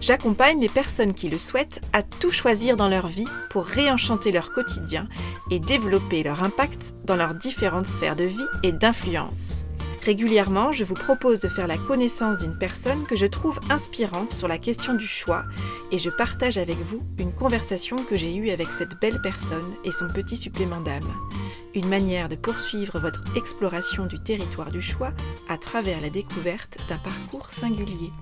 J'accompagne 0.00 0.60
les 0.60 0.68
personnes 0.68 1.14
qui 1.14 1.28
le 1.28 1.38
souhaitent 1.38 1.80
à 1.92 2.02
tout 2.02 2.30
choisir 2.30 2.76
dans 2.76 2.88
leur 2.88 3.06
vie 3.06 3.28
pour 3.50 3.64
réenchanter 3.64 4.32
leur 4.32 4.52
quotidien 4.52 5.08
et 5.50 5.58
développer 5.58 6.22
leur 6.22 6.42
impact 6.42 6.94
dans 7.04 7.16
leurs 7.16 7.34
différentes 7.34 7.86
sphères 7.86 8.16
de 8.16 8.24
vie 8.24 8.36
et 8.62 8.72
d'influence. 8.72 9.64
Régulièrement, 10.06 10.70
je 10.70 10.84
vous 10.84 10.94
propose 10.94 11.40
de 11.40 11.48
faire 11.48 11.66
la 11.66 11.76
connaissance 11.76 12.38
d'une 12.38 12.56
personne 12.56 13.04
que 13.06 13.16
je 13.16 13.26
trouve 13.26 13.58
inspirante 13.70 14.32
sur 14.32 14.46
la 14.46 14.56
question 14.56 14.94
du 14.94 15.06
choix 15.06 15.44
et 15.90 15.98
je 15.98 16.10
partage 16.10 16.58
avec 16.58 16.76
vous 16.76 17.02
une 17.18 17.32
conversation 17.32 17.96
que 17.96 18.16
j'ai 18.16 18.36
eue 18.36 18.50
avec 18.50 18.68
cette 18.68 19.00
belle 19.00 19.20
personne 19.20 19.66
et 19.84 19.90
son 19.90 20.08
petit 20.08 20.36
supplément 20.36 20.80
d'âme. 20.80 21.12
Une 21.74 21.88
manière 21.88 22.28
de 22.28 22.36
poursuivre 22.36 23.00
votre 23.00 23.20
exploration 23.36 24.06
du 24.06 24.20
territoire 24.20 24.70
du 24.70 24.80
choix 24.80 25.10
à 25.48 25.58
travers 25.58 26.00
la 26.00 26.10
découverte 26.10 26.78
d'un 26.88 26.98
parcours 26.98 27.50
singulier. 27.50 28.12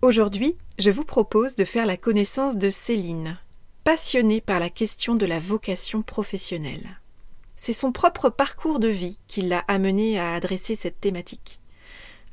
Aujourd'hui, 0.00 0.56
je 0.78 0.92
vous 0.92 1.04
propose 1.04 1.56
de 1.56 1.64
faire 1.64 1.84
la 1.84 1.96
connaissance 1.96 2.56
de 2.56 2.70
Céline, 2.70 3.36
passionnée 3.82 4.40
par 4.40 4.60
la 4.60 4.70
question 4.70 5.16
de 5.16 5.26
la 5.26 5.40
vocation 5.40 6.02
professionnelle. 6.02 7.00
C'est 7.56 7.72
son 7.72 7.90
propre 7.90 8.30
parcours 8.30 8.78
de 8.78 8.86
vie 8.86 9.18
qui 9.26 9.42
l'a 9.42 9.64
amenée 9.66 10.16
à 10.16 10.34
adresser 10.34 10.76
cette 10.76 11.00
thématique. 11.00 11.58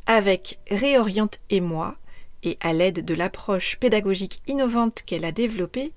Avec 0.05 0.59
Réoriente 0.69 1.39
et 1.49 1.59
moi, 1.59 1.97
et 2.43 2.59
à 2.61 2.71
l'aide 2.71 3.03
de 3.03 3.15
l'approche 3.15 3.77
pédagogique 3.77 4.43
innovante 4.45 5.01
qu'elle 5.03 5.25
a 5.25 5.31
développée, 5.31 5.91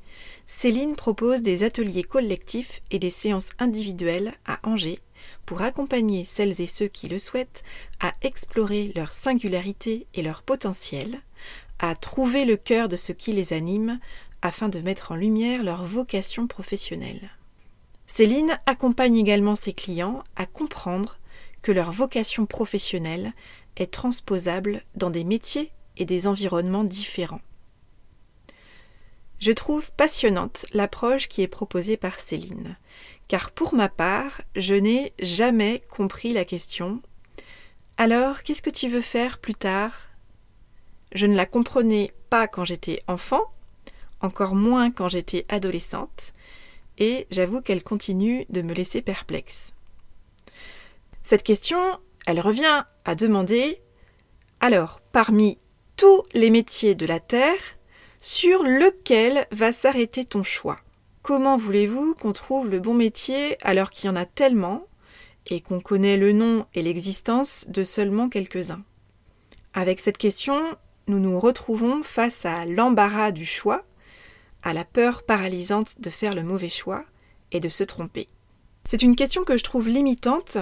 Céline 0.47 0.97
propose 0.97 1.43
des 1.43 1.65
ateliers 1.65 2.03
collectifs 2.03 2.81
et 2.91 2.99
des 2.99 3.11
séances 3.11 3.51
individuelles 3.59 4.33
à 4.47 4.59
Angers 4.67 5.01
pour 5.45 5.61
accompagner 5.61 6.25
celles 6.25 6.63
et 6.63 6.67
ceux 6.67 6.89
qui 6.89 7.09
le 7.09 7.19
souhaitent 7.19 7.63
à 8.01 8.15
explorer 8.23 8.91
leur 8.97 9.13
singularité 9.13 10.07
et 10.15 10.23
leur 10.23 10.43
potentiel, 10.43 11.21
à 11.79 11.95
trouver 11.95 12.45
le 12.45 12.57
cœur 12.57 12.89
de 12.89 12.97
ce 12.97 13.13
qui 13.13 13.33
les 13.33 13.53
anime 13.53 13.99
afin 14.43 14.69
de 14.69 14.81
mettre 14.81 15.13
en 15.13 15.17
lumière 15.17 15.63
leur 15.63 15.85
vocation 15.85 16.47
professionnelle. 16.47 17.31
Céline 18.07 18.59
accompagne 18.67 19.17
également 19.17 19.57
ses 19.57 19.73
clients 19.73 20.23
à 20.37 20.47
comprendre 20.47 21.19
que 21.63 21.73
leur 21.73 21.93
vocation 21.93 22.47
professionnelle 22.47 23.33
est 23.77 23.93
transposable 23.93 24.83
dans 24.95 25.11
des 25.11 25.25
métiers 25.25 25.73
et 25.97 26.05
des 26.05 26.27
environnements 26.27 26.85
différents. 26.85 27.43
Je 29.41 29.53
trouve 29.53 29.93
passionnante 29.93 30.67
l'approche 30.73 31.29
qui 31.29 31.43
est 31.43 31.49
proposée 31.49 31.97
par 31.97 32.19
Céline, 32.19 32.77
car 33.29 33.53
pour 33.53 33.75
ma 33.75 33.89
part, 33.89 34.41
je 34.57 34.75
n'ai 34.75 35.13
jamais 35.21 35.83
compris 35.89 36.33
la 36.33 36.45
question 36.45 37.01
Alors, 37.99 38.43
qu'est-ce 38.43 38.63
que 38.63 38.71
tu 38.71 38.89
veux 38.89 39.01
faire 39.01 39.39
plus 39.39 39.55
tard? 39.55 40.08
Je 41.13 41.27
ne 41.27 41.37
la 41.37 41.47
comprenais 41.47 42.13
pas 42.31 42.49
quand 42.49 42.65
j'étais 42.65 43.03
enfant, 43.07 43.43
encore 44.21 44.55
moins 44.55 44.91
quand 44.91 45.09
j'étais 45.09 45.47
adolescente, 45.49 46.33
et 46.99 47.27
j'avoue 47.31 47.61
qu'elle 47.61 47.83
continue 47.83 48.45
de 48.51 48.63
me 48.63 48.75
laisser 48.75 49.03
perplexe. 49.03 49.73
Cette 51.23 51.43
question, 51.43 51.99
elle 52.27 52.41
revient 52.41 52.85
à 53.05 53.15
demander 53.15 53.81
alors, 54.61 55.01
parmi 55.13 55.57
tous 55.97 56.25
les 56.35 56.51
métiers 56.51 56.97
de 56.97 57.07
la 57.07 57.21
Terre, 57.21 57.61
sur 58.21 58.65
lequel 58.65 59.47
va 59.53 59.71
s'arrêter 59.71 60.25
ton 60.25 60.43
choix? 60.43 60.81
Comment 61.23 61.57
voulez-vous 61.57 62.15
qu'on 62.15 62.33
trouve 62.33 62.69
le 62.69 62.81
bon 62.81 62.95
métier 62.95 63.57
alors 63.63 63.91
qu'il 63.91 64.07
y 64.07 64.11
en 64.11 64.17
a 64.17 64.25
tellement 64.25 64.87
et 65.47 65.61
qu'on 65.61 65.81
connaît 65.81 66.17
le 66.17 66.33
nom 66.33 66.67
et 66.75 66.83
l'existence 66.83 67.67
de 67.69 67.85
seulement 67.85 68.29
quelques-uns? 68.29 68.83
Avec 69.75 70.01
cette 70.01 70.19
question, 70.19 70.61
nous 71.09 71.19
nous 71.19 71.41
retrouvons 71.41 72.03
face 72.03 72.45
à 72.45 72.67
l'embarras 72.67 73.33
du 73.33 73.47
choix, 73.47 73.85
à 74.63 74.75
la 74.75 74.85
peur 74.85 75.23
paralysante 75.23 76.01
de 76.01 76.11
faire 76.11 76.35
le 76.35 76.43
mauvais 76.43 76.69
choix 76.69 77.05
et 77.53 77.61
de 77.61 77.69
se 77.69 77.85
tromper. 77.85 78.29
C'est 78.85 79.03
une 79.03 79.17
question 79.17 79.45
que 79.45 79.57
je 79.57 79.65
trouve 79.65 79.89
limitante 79.89 80.59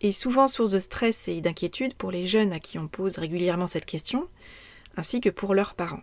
et 0.00 0.12
souvent 0.12 0.48
source 0.48 0.72
de 0.72 0.78
stress 0.78 1.28
et 1.28 1.40
d'inquiétude 1.40 1.94
pour 1.94 2.10
les 2.10 2.26
jeunes 2.26 2.52
à 2.52 2.60
qui 2.60 2.78
on 2.78 2.88
pose 2.88 3.18
régulièrement 3.18 3.66
cette 3.66 3.86
question, 3.86 4.28
ainsi 4.96 5.20
que 5.20 5.30
pour 5.30 5.54
leurs 5.54 5.74
parents. 5.74 6.02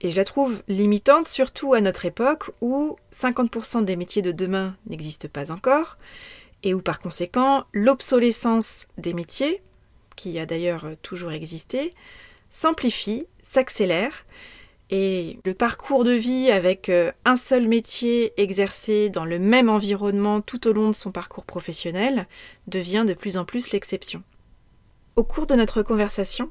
Et 0.00 0.10
je 0.10 0.16
la 0.16 0.24
trouve 0.24 0.62
limitante 0.68 1.26
surtout 1.26 1.72
à 1.72 1.80
notre 1.80 2.04
époque 2.04 2.50
où 2.60 2.96
50% 3.12 3.84
des 3.84 3.96
métiers 3.96 4.22
de 4.22 4.32
demain 4.32 4.76
n'existent 4.86 5.28
pas 5.28 5.50
encore, 5.50 5.96
et 6.62 6.74
où 6.74 6.82
par 6.82 7.00
conséquent 7.00 7.64
l'obsolescence 7.72 8.88
des 8.98 9.14
métiers, 9.14 9.62
qui 10.16 10.38
a 10.38 10.46
d'ailleurs 10.46 10.86
toujours 11.02 11.32
existé, 11.32 11.94
s'amplifie, 12.56 13.26
s'accélère, 13.42 14.24
et 14.88 15.38
le 15.44 15.52
parcours 15.52 16.04
de 16.04 16.12
vie 16.12 16.50
avec 16.50 16.88
euh, 16.88 17.12
un 17.26 17.36
seul 17.36 17.68
métier 17.68 18.32
exercé 18.40 19.10
dans 19.10 19.26
le 19.26 19.38
même 19.38 19.68
environnement 19.68 20.40
tout 20.40 20.66
au 20.66 20.72
long 20.72 20.88
de 20.88 20.94
son 20.94 21.10
parcours 21.10 21.44
professionnel 21.44 22.26
devient 22.66 23.04
de 23.06 23.12
plus 23.12 23.36
en 23.36 23.44
plus 23.44 23.72
l'exception. 23.72 24.22
Au 25.16 25.24
cours 25.24 25.44
de 25.44 25.54
notre 25.54 25.82
conversation, 25.82 26.50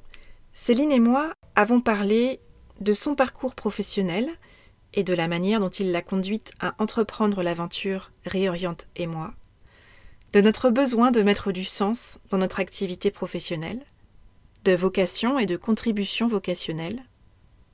Céline 0.54 0.92
et 0.92 1.00
moi 1.00 1.34
avons 1.56 1.82
parlé 1.82 2.40
de 2.82 2.94
son 2.94 3.16
parcours 3.16 3.56
professionnel 3.56 4.30
et 4.94 5.04
de 5.04 5.14
la 5.16 5.28
manière 5.28 5.60
dont 5.60 5.70
il 5.70 5.92
l'a 5.92 6.04
conduite 6.04 6.52
à 6.60 6.76
entreprendre 6.78 7.42
l'aventure 7.42 8.12
Réoriente 8.26 8.88
et 8.96 9.08
moi, 9.08 9.34
de 10.34 10.42
notre 10.42 10.70
besoin 10.70 11.10
de 11.10 11.24
mettre 11.24 11.52
du 11.52 11.66
sens 11.66 12.20
dans 12.30 12.38
notre 12.38 12.60
activité 12.60 13.10
professionnelle, 13.10 13.82
de 14.66 14.76
vocation 14.76 15.38
et 15.38 15.46
de 15.46 15.58
contribution 15.58 16.28
vocationnelle, 16.28 17.04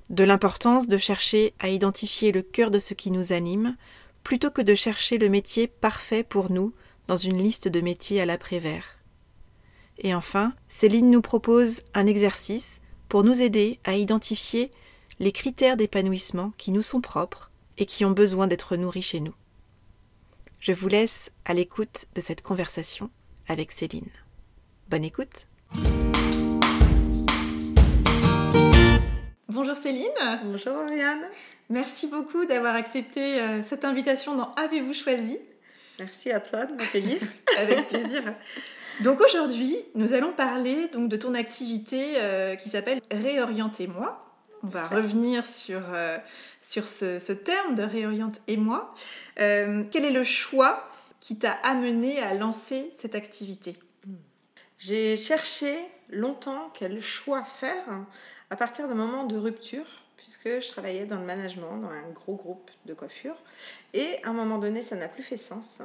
de 0.09 0.25
l'importance 0.25 0.89
de 0.89 0.97
chercher 0.97 1.53
à 1.59 1.69
identifier 1.69 2.33
le 2.33 2.41
cœur 2.41 2.69
de 2.69 2.79
ce 2.79 2.93
qui 2.93 3.11
nous 3.11 3.31
anime, 3.31 3.77
plutôt 4.23 4.51
que 4.51 4.61
de 4.61 4.75
chercher 4.75 5.17
le 5.17 5.29
métier 5.29 5.67
parfait 5.67 6.23
pour 6.23 6.51
nous 6.51 6.73
dans 7.07 7.15
une 7.15 7.41
liste 7.41 7.69
de 7.69 7.79
métiers 7.79 8.21
à 8.21 8.25
l'après-vert. 8.25 8.97
Et 9.99 10.13
enfin, 10.13 10.53
Céline 10.67 11.09
nous 11.09 11.21
propose 11.21 11.83
un 11.93 12.07
exercice 12.07 12.81
pour 13.07 13.23
nous 13.23 13.41
aider 13.41 13.79
à 13.85 13.95
identifier 13.95 14.69
les 15.19 15.31
critères 15.31 15.77
d'épanouissement 15.77 16.51
qui 16.57 16.71
nous 16.71 16.81
sont 16.81 17.01
propres 17.01 17.51
et 17.77 17.85
qui 17.85 18.03
ont 18.03 18.11
besoin 18.11 18.47
d'être 18.47 18.75
nourris 18.75 19.01
chez 19.01 19.21
nous. 19.21 19.35
Je 20.59 20.73
vous 20.73 20.89
laisse 20.89 21.31
à 21.45 21.53
l'écoute 21.53 22.07
de 22.15 22.21
cette 22.21 22.41
conversation 22.41 23.09
avec 23.47 23.71
Céline. 23.71 24.09
Bonne 24.89 25.05
écoute. 25.05 25.47
Bonjour 29.53 29.75
Céline. 29.75 30.07
Bonjour 30.45 30.77
Oriane. 30.77 31.23
Merci 31.69 32.07
beaucoup 32.07 32.45
d'avoir 32.45 32.73
accepté 32.73 33.41
euh, 33.41 33.61
cette 33.63 33.83
invitation 33.83 34.33
dans 34.33 34.55
Avez-vous 34.55 34.93
choisi? 34.93 35.39
Merci 35.99 36.31
à 36.31 36.39
toi 36.39 36.65
de 36.65 36.73
m'accueillir. 36.73 37.19
Avec 37.57 37.89
plaisir. 37.89 38.23
Donc 39.01 39.19
aujourd'hui, 39.19 39.75
nous 39.93 40.13
allons 40.13 40.31
parler 40.31 40.87
donc 40.93 41.09
de 41.09 41.17
ton 41.17 41.33
activité 41.33 42.13
euh, 42.15 42.55
qui 42.55 42.69
s'appelle 42.69 43.01
Réorientez-moi. 43.11 44.25
On 44.63 44.67
va 44.67 44.87
revenir 44.87 45.45
sur, 45.45 45.81
euh, 45.93 46.17
sur 46.61 46.87
ce, 46.87 47.33
terme 47.33 47.75
de 47.75 47.83
Réoriente 47.83 48.39
et 48.47 48.55
moi. 48.55 48.93
quel 49.35 50.05
est 50.05 50.13
le 50.13 50.23
choix 50.23 50.89
qui 51.19 51.37
t'a 51.37 51.51
amené 51.63 52.21
à 52.21 52.35
lancer 52.35 52.93
cette 52.95 53.15
activité? 53.15 53.75
J'ai 54.79 55.17
cherché 55.17 55.77
longtemps 56.11 56.69
quel 56.73 57.01
choix 57.01 57.43
faire 57.43 57.85
à 58.49 58.55
partir 58.55 58.87
d'un 58.87 58.95
moment 58.95 59.23
de 59.25 59.37
rupture, 59.37 59.87
puisque 60.17 60.61
je 60.61 60.69
travaillais 60.69 61.05
dans 61.05 61.19
le 61.19 61.25
management, 61.25 61.77
dans 61.77 61.89
un 61.89 62.09
gros 62.13 62.35
groupe 62.35 62.69
de 62.85 62.93
coiffure, 62.93 63.35
et 63.93 64.17
à 64.23 64.29
un 64.29 64.33
moment 64.33 64.57
donné, 64.57 64.81
ça 64.81 64.95
n'a 64.95 65.07
plus 65.07 65.23
fait 65.23 65.37
sens. 65.37 65.81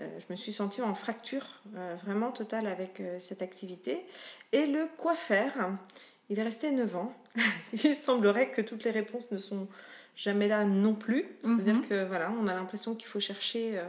Euh, 0.00 0.08
je 0.18 0.26
me 0.30 0.36
suis 0.36 0.52
sentie 0.52 0.82
en 0.82 0.94
fracture 0.94 1.60
euh, 1.76 1.94
vraiment 2.04 2.30
totale 2.30 2.66
avec 2.66 3.00
euh, 3.00 3.18
cette 3.18 3.42
activité. 3.42 4.04
Et 4.52 4.66
le 4.66 4.88
quoi 4.96 5.14
faire, 5.14 5.52
il 6.30 6.38
est 6.38 6.42
resté 6.42 6.70
9 6.70 6.96
ans. 6.96 7.14
il 7.72 7.94
semblerait 7.94 8.50
que 8.50 8.62
toutes 8.62 8.84
les 8.84 8.90
réponses 8.90 9.30
ne 9.30 9.38
sont 9.38 9.68
jamais 10.16 10.48
là 10.48 10.64
non 10.64 10.94
plus. 10.94 11.26
C'est-à-dire 11.42 11.74
mhm. 11.74 11.86
que 11.86 12.04
voilà, 12.06 12.32
on 12.40 12.46
a 12.46 12.54
l'impression 12.54 12.94
qu'il 12.94 13.08
faut 13.08 13.20
chercher 13.20 13.80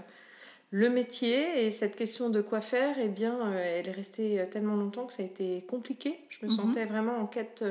le 0.72 0.90
métier 0.90 1.66
et 1.66 1.72
cette 1.72 1.96
question 1.98 2.30
de 2.30 2.42
quoi 2.42 2.62
faire, 2.62 2.96
eh 2.98 3.10
bien, 3.10 3.54
elle 3.54 3.90
est 3.90 3.92
restée 3.92 4.44
tellement 4.52 4.78
longtemps 4.78 5.06
que 5.06 5.14
ça 5.14 5.22
a 5.22 5.26
été 5.26 5.66
compliqué. 5.68 6.18
Je 6.30 6.46
me 6.46 6.50
mhm. 6.50 6.58
sentais 6.58 6.86
vraiment 6.86 7.18
en 7.18 7.28
quête 7.28 7.64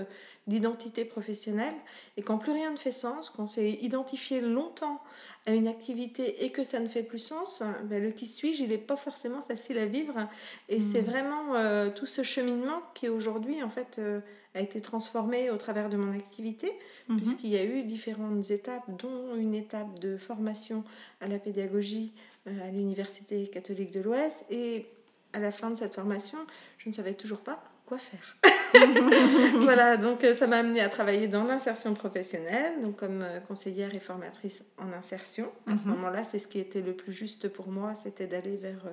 d'identité 0.47 1.05
professionnelle 1.05 1.75
et 2.17 2.23
quand 2.23 2.37
plus 2.37 2.53
rien 2.53 2.71
ne 2.71 2.77
fait 2.77 2.93
sens, 2.93 3.31
quand 3.31 3.47
c'est 3.47 3.71
identifié 3.71 4.41
longtemps 4.41 5.01
à 5.47 5.53
une 5.53 5.69
activité 5.69 6.45
et 6.45 6.51
que 6.51 6.65
ça 6.65 6.81
ne 6.81 6.89
fait 6.89 7.03
plus 7.03 7.19
sens, 7.19 7.63
ben, 7.85 8.03
le 8.03 8.11
qui 8.11 8.27
suis-je, 8.27 8.65
il 8.65 8.71
n'est 8.71 8.79
pas 8.79 8.97
forcément 8.97 9.43
facile 9.43 9.79
à 9.79 9.87
vivre 9.87 10.29
et 10.69 10.79
hmm. 10.79 10.93
c'est 10.93 11.01
vraiment 11.01 11.55
euh, 11.55 11.91
tout 11.91 12.07
ce 12.07 12.23
cheminement 12.23 12.83
qui 12.95 13.09
aujourd'hui 13.09 13.63
en 13.63 13.71
fait 13.71 13.97
euh, 13.99 14.21
a 14.55 14.61
été 14.61 14.81
transformé 14.81 15.51
au 15.51 15.57
travers 15.57 15.89
de 15.89 15.97
mon 15.97 16.13
activité 16.13 16.73
hmm. 17.09 17.17
puisqu'il 17.17 17.51
y 17.51 17.57
a 17.57 17.65
eu 17.65 17.83
différentes 17.83 18.51
étapes 18.51 18.85
dont 18.89 19.35
une 19.37 19.55
étape 19.55 19.99
de 19.99 20.17
formation 20.17 20.85
à 21.21 21.29
la 21.29 21.39
pédagogie 21.39 22.13
euh, 22.47 22.69
à 22.69 22.71
l'Université 22.71 23.47
catholique 23.49 23.91
de 23.91 24.01
l'Ouest 24.01 24.45
et 24.51 24.87
à 25.35 25.39
la 25.39 25.53
fin 25.53 25.71
de 25.71 25.75
cette 25.77 25.95
formation, 25.95 26.39
je 26.79 26.89
ne 26.89 26.95
savais 26.95 27.13
toujours 27.13 27.41
pas 27.41 27.63
quoi 27.85 27.99
faire. 27.99 28.39
voilà, 29.61 29.99
donc 29.99 30.25
euh, 30.25 30.35
ça 30.35 30.47
m'a 30.47 30.57
amené 30.59 30.81
à 30.81 30.89
travailler 30.89 31.29
dans 31.29 31.45
l'insertion 31.45 31.93
professionnelle, 31.93 32.81
donc 32.83 32.97
comme 32.97 33.21
euh, 33.21 33.41
conseillère 33.41 33.95
et 33.95 34.01
formatrice 34.01 34.65
en 34.79 34.91
insertion. 34.93 35.53
À 35.67 35.77
ce 35.77 35.85
mhm. 35.85 35.97
moment-là, 35.97 36.25
c'est 36.25 36.39
ce 36.39 36.47
qui 36.49 36.59
était 36.59 36.81
le 36.81 36.95
plus 36.95 37.13
juste 37.13 37.49
pour 37.49 37.69
moi, 37.69 37.95
c'était 37.95 38.27
d'aller 38.27 38.57
vers 38.57 38.87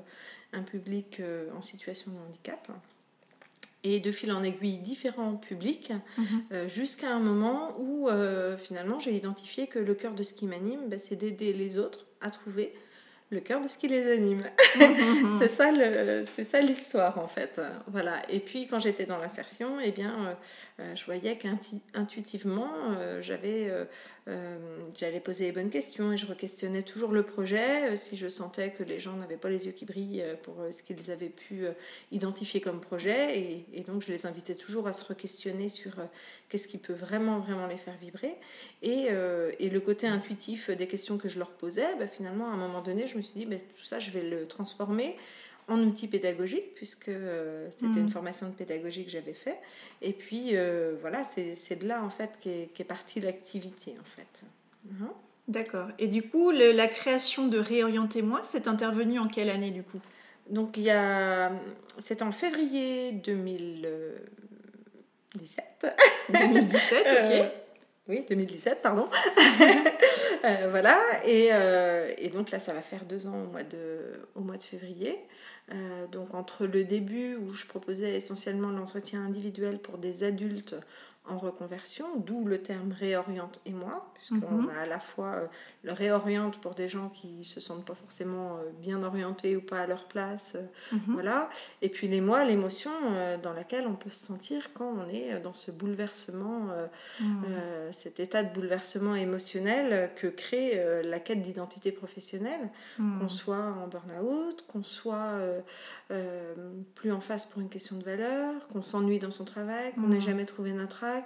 un 0.52 0.64
public 0.64 1.22
en 1.56 1.62
situation 1.62 2.12
de 2.12 2.18
handicap. 2.18 2.68
Et 3.90 4.00
de 4.02 4.12
fil 4.12 4.32
en 4.34 4.44
aiguille, 4.44 4.80
différents 4.80 5.36
publics, 5.36 5.94
mhm. 6.18 6.68
jusqu'à 6.68 7.10
un 7.10 7.20
moment 7.20 7.80
où 7.80 8.10
finalement 8.58 9.00
j'ai 9.00 9.16
identifié 9.16 9.68
que 9.68 9.80
le 9.80 9.94
cœur 9.94 10.14
de 10.14 10.24
ce 10.24 10.34
qui 10.34 10.46
m'anime, 10.46 10.90
bah, 10.90 10.98
c'est 10.98 11.16
d'aider 11.16 11.54
les 11.54 11.78
autres 11.78 12.06
à 12.20 12.30
trouver 12.30 12.74
le 13.30 13.40
cœur 13.42 13.62
de 13.62 13.68
ce 13.68 13.78
qui 13.78 13.88
les 13.88 14.12
anime. 14.12 14.44
c'est 15.40 15.50
ça 15.50 15.72
le, 15.72 16.24
c'est 16.26 16.46
ça 16.46 16.62
l'histoire 16.62 17.20
en 17.20 17.28
fait. 17.28 17.60
Voilà. 17.88 18.22
Et 18.30 18.40
puis 18.40 18.68
quand 18.68 18.80
j'étais 18.80 19.06
dans 19.06 19.18
l'insertion, 19.18 19.80
eh 19.84 19.92
bien, 19.92 20.14
euh, 20.28 20.34
euh, 20.80 20.96
je 20.96 21.06
voyais 21.06 21.38
qu'intuitivement, 21.38 22.72
euh, 22.98 23.22
j'avais 23.22 23.72
euh, 24.28 24.58
j'allais 24.98 25.22
poser 25.22 25.46
les 25.46 25.52
bonnes 25.54 25.70
questions 25.70 26.12
et 26.12 26.18
je 26.18 26.26
re-questionnais 26.26 26.84
toujours 26.84 27.12
le 27.12 27.24
projet. 27.24 27.92
Euh, 27.92 27.96
si 27.96 28.18
je 28.18 28.28
sentais 28.28 28.72
que 28.72 28.84
les 28.84 29.00
gens 29.00 29.14
n'avaient 29.14 29.38
pas 29.38 29.50
les 29.50 29.68
yeux 29.68 29.72
qui 29.72 29.86
brillent 29.86 30.22
euh, 30.22 30.36
pour 30.44 30.56
ce 30.72 30.84
qu'ils 30.84 31.12
avaient 31.12 31.30
pu 31.30 31.66
identifier 32.12 32.60
comme 32.60 32.82
projet, 32.82 33.40
et, 33.74 33.82
donc 33.82 34.02
je 34.02 34.12
les 34.12 34.26
invitais 34.26 34.56
toujours 34.56 34.88
à 34.88 34.94
se 34.94 35.06
re-questionner 35.06 35.70
sur 35.70 35.94
qu'est-ce 36.50 36.68
qui 36.68 36.78
peut 36.78 36.94
vraiment, 36.94 37.40
vraiment 37.40 37.68
les 37.68 37.78
faire 37.78 37.96
vibrer. 38.02 38.36
Et, 38.82 39.08
et, 39.60 39.70
le 39.70 39.80
côté 39.80 40.08
intuitif 40.08 40.70
des 40.70 40.88
questions 40.88 41.18
que 41.18 41.30
je 41.30 41.40
leur 41.40 41.52
posais, 41.52 41.96
bah, 42.00 42.08
finalement, 42.08 42.50
à 42.50 42.54
un 42.54 42.58
moment 42.58 42.82
donné, 42.82 43.08
je 43.08 43.18
me 43.18 43.22
suis 43.22 43.40
dit, 43.40 43.46
bah, 43.46 43.56
tout 43.58 43.84
ça, 43.84 44.00
je 44.00 44.12
vais 44.12 44.24
le 44.24 44.48
transformer 44.48 45.16
en 45.68 45.80
outil 45.82 46.08
pédagogique, 46.08 46.74
puisque 46.76 47.10
euh, 47.10 47.68
c'était 47.72 48.00
une 48.00 48.06
mm. 48.06 48.12
formation 48.12 48.48
de 48.48 48.54
pédagogie 48.54 49.04
que 49.04 49.12
j'avais 49.12 49.34
fait. 49.34 49.58
Et 50.02 50.14
puis, 50.14 50.52
euh, 50.54 50.96
voilà, 51.02 51.26
c'est 51.26 51.76
de 51.76 51.88
là, 51.88 52.02
en 52.04 52.10
fait, 52.10 52.40
qu'est 52.40 52.70
est 52.80 52.84
partie 52.84 53.20
l'activité, 53.20 53.96
en 54.00 54.06
fait. 54.16 54.46
Hein? 55.02 55.12
D'accord. 55.48 55.90
Et 56.00 56.08
du 56.08 56.24
coup, 56.24 56.52
la 56.52 56.88
création 56.88 57.48
de 57.48 57.58
Réorientez-moi, 57.58 58.42
c'est 58.46 58.68
intervenu 58.68 59.18
en 59.20 59.28
quelle 59.28 59.50
année, 59.50 59.72
du 59.72 59.84
coup? 59.84 60.00
Donc, 60.50 60.78
il 60.78 60.84
y 60.84 60.90
a... 60.90 61.52
C'est 62.00 62.22
en 62.22 62.32
février 62.32 63.12
2017. 63.12 65.88
2017, 66.30 67.08
ok. 67.08 67.52
oui, 68.08 68.24
2017, 68.30 68.82
pardon. 68.82 69.10
voilà, 70.70 70.98
et, 71.26 71.50
et, 72.20 72.30
donc 72.30 72.52
là, 72.52 72.60
ça 72.60 72.72
va 72.74 72.82
faire 72.82 73.04
deux 73.04 73.28
ans 73.28 73.44
au 73.44 73.48
mois 73.52 73.64
de, 73.64 74.22
au 74.36 74.42
mois 74.42 74.58
de 74.58 74.64
février. 74.64 75.20
Euh, 75.74 76.08
donc 76.08 76.34
entre 76.34 76.66
le 76.66 76.86
début 76.86 77.36
où 77.36 77.54
je 77.54 77.66
proposais 77.66 78.16
essentiellement 78.16 78.70
l'entretien 78.70 79.26
individuel 79.26 79.80
pour 79.80 79.98
des 79.98 80.24
adultes 80.24 80.76
en 81.30 81.38
reconversion, 81.38 82.06
d'où 82.18 82.46
le 82.46 82.62
terme 82.62 82.92
réoriente 82.92 83.62
et 83.66 83.72
moi, 83.72 84.12
puisqu'on 84.14 84.64
mhm. 84.64 84.70
a 84.70 84.82
à 84.82 84.86
la 84.86 85.00
fois 85.00 85.34
euh, 85.34 85.48
le 85.84 85.92
réoriente 85.92 86.60
pour 86.60 86.74
des 86.74 86.88
gens 86.88 87.10
qui 87.10 87.44
se 87.44 87.60
sentent 87.60 87.86
pas 87.86 87.96
forcément 87.96 88.58
euh, 88.58 88.72
bien 88.82 89.04
orientés 89.04 89.56
ou 89.56 89.62
pas 89.62 89.80
à 89.82 89.88
leur 89.88 90.06
place, 90.06 90.56
euh, 90.56 90.96
mhm. 90.96 91.14
voilà, 91.14 91.50
et 91.82 91.90
puis 91.90 92.08
les 92.08 92.22
moi, 92.22 92.46
l'émotion 92.46 92.92
dans 93.44 93.54
laquelle 93.54 93.88
on 93.88 93.96
peut 93.96 94.10
se 94.10 94.26
sentir 94.26 94.74
quand 94.74 94.94
on 94.98 95.10
est 95.10 95.40
dans 95.40 95.54
ce 95.54 95.72
bouleversement, 95.72 96.68
mhm. 97.20 97.46
cet 97.92 98.20
état 98.20 98.44
de 98.44 98.54
bouleversement 98.54 99.16
émotionnel 99.16 100.12
que 100.16 100.28
crée 100.28 100.82
la 101.04 101.20
quête 101.20 101.42
d'identité 101.42 101.92
professionnelle, 101.92 102.70
qu'on 102.98 103.30
soit 103.30 103.56
en 103.56 103.88
burn-out, 103.88 104.64
qu'on 104.68 104.84
soit 104.84 105.40
plus 106.96 107.12
en 107.12 107.22
face 107.22 107.46
pour 107.46 107.62
une 107.62 107.70
question 107.70 107.98
de 107.98 108.04
valeur, 108.04 108.68
qu'on 108.68 108.82
s'ennuie 108.82 109.20
dans 109.20 109.32
son 109.32 109.46
travail, 109.46 109.94
qu'on 109.94 110.08
n'ait 110.08 110.22
jamais 110.22 110.46
trouvé 110.46 110.74
notre 110.74 111.04
âge, 111.04 111.17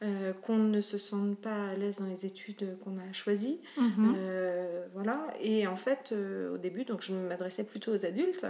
euh, 0.00 0.32
qu'on 0.32 0.58
ne 0.58 0.80
se 0.80 0.96
sente 0.96 1.36
pas 1.38 1.70
à 1.70 1.74
l'aise 1.74 1.96
dans 1.98 2.06
les 2.06 2.24
études 2.24 2.78
qu'on 2.84 2.98
a 2.98 3.12
choisies. 3.12 3.60
Mhm. 3.76 4.14
Euh, 4.16 4.86
voilà. 4.94 5.26
Et 5.40 5.66
en 5.66 5.74
fait, 5.74 6.10
euh, 6.12 6.54
au 6.54 6.56
début, 6.56 6.84
donc, 6.84 7.02
je 7.02 7.12
m'adressais 7.12 7.64
plutôt 7.64 7.92
aux 7.92 8.06
adultes. 8.06 8.46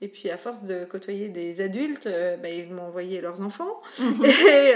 Et 0.00 0.08
puis, 0.08 0.30
à 0.30 0.36
force 0.36 0.64
de 0.64 0.84
côtoyer 0.84 1.28
des 1.28 1.60
adultes, 1.60 2.08
bah, 2.42 2.48
ils 2.48 2.72
m'ont 2.72 2.88
envoyé 2.88 3.20
leurs 3.20 3.40
enfants. 3.40 3.80
Mhm. 4.00 4.24
Et 4.50 4.72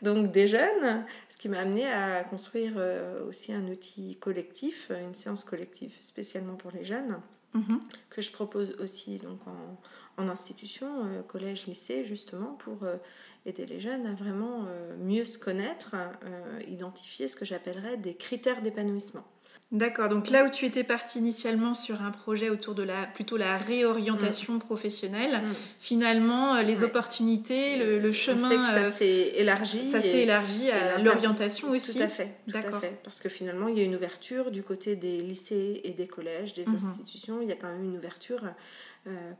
donc, 0.00 0.32
des 0.32 0.48
jeunes. 0.48 1.04
Ce 1.28 1.36
qui 1.36 1.50
m'a 1.50 1.58
amené 1.58 1.90
à 1.90 2.24
construire 2.24 2.74
aussi 3.28 3.52
un 3.52 3.66
outil 3.68 4.16
collectif, 4.16 4.90
une 4.90 5.14
séance 5.14 5.44
collective 5.44 5.92
spécialement 6.00 6.54
pour 6.54 6.70
les 6.70 6.84
jeunes, 6.84 7.20
mhm. 7.52 7.80
que 8.08 8.22
je 8.22 8.30
propose 8.32 8.76
aussi 8.78 9.18
donc, 9.18 9.40
en, 9.46 10.22
en 10.22 10.28
institution, 10.28 11.22
collège, 11.28 11.66
lycée, 11.66 12.04
justement, 12.04 12.52
pour 12.52 12.86
aider 13.46 13.66
les 13.66 13.80
jeunes 13.80 14.06
à 14.06 14.14
vraiment 14.14 14.66
euh, 14.68 14.96
mieux 14.98 15.24
se 15.24 15.38
connaître, 15.38 15.94
euh, 15.94 16.60
identifier 16.68 17.28
ce 17.28 17.36
que 17.36 17.44
j'appellerais 17.44 17.96
des 17.96 18.14
critères 18.14 18.62
d'épanouissement. 18.62 19.24
D'accord, 19.72 20.08
donc 20.08 20.30
là 20.30 20.44
où 20.44 20.50
tu 20.50 20.66
étais 20.66 20.82
partie 20.82 21.20
initialement 21.20 21.74
sur 21.74 22.02
un 22.02 22.10
projet 22.10 22.50
autour 22.50 22.74
de 22.74 22.82
la 22.82 23.06
plutôt 23.06 23.36
la 23.36 23.56
réorientation 23.56 24.54
mm. 24.54 24.58
professionnelle, 24.58 25.42
mm. 25.44 25.54
finalement 25.78 26.56
euh, 26.56 26.62
les 26.62 26.82
opportunités, 26.82 27.76
le, 27.76 28.12
chemin, 28.12 28.66
ça 28.66 28.90
s'est 28.90 29.32
élargi. 29.36 29.88
Ça 29.88 30.00
s'est 30.00 30.22
élargi 30.22 30.70
à 30.70 30.98
l'orientation 30.98 31.70
aussi. 31.70 31.98
Tout 31.98 32.02
à 32.02 32.08
fait, 32.08 32.34
D'accord. 32.48 32.82
Parce 33.04 33.20
que 33.20 33.28
finalement 33.28 33.68
il 33.68 33.78
y 33.78 33.80
a 33.80 33.84
une 33.84 33.94
ouverture 33.94 34.50
du 34.50 34.64
côté 34.64 34.96
des 34.96 35.20
lycées 35.20 35.80
et 35.84 35.92
des 35.92 36.08
collèges, 36.08 36.52
des 36.52 36.64
mm-hmm. 36.64 36.74
institutions. 36.74 37.40
Il 37.40 37.48
y 37.48 37.52
a 37.52 37.56
quand 37.56 37.68
même 37.68 37.84
une 37.84 37.96
ouverture 37.96 38.42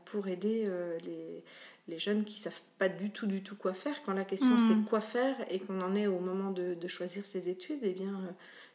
pour 0.05 0.29
aider 0.29 0.65
les 1.03 1.43
les 1.87 1.99
jeunes 1.99 2.23
qui 2.23 2.39
savent 2.39 2.61
pas 2.77 2.89
du 2.89 3.09
tout 3.09 3.27
du 3.27 3.43
tout 3.43 3.55
quoi 3.55 3.73
faire. 3.73 4.01
Quand 4.05 4.13
la 4.13 4.25
question 4.25 4.57
c'est 4.57 4.75
mm. 4.75 4.85
quoi 4.85 5.01
faire 5.01 5.35
et 5.49 5.59
qu'on 5.59 5.81
en 5.81 5.95
est 5.95 6.07
au 6.07 6.19
moment 6.19 6.51
de, 6.51 6.75
choisir 6.87 7.25
ses 7.25 7.49
études, 7.49 7.79
eh 7.81 7.91
bien 7.91 8.09
euh, 8.09 8.31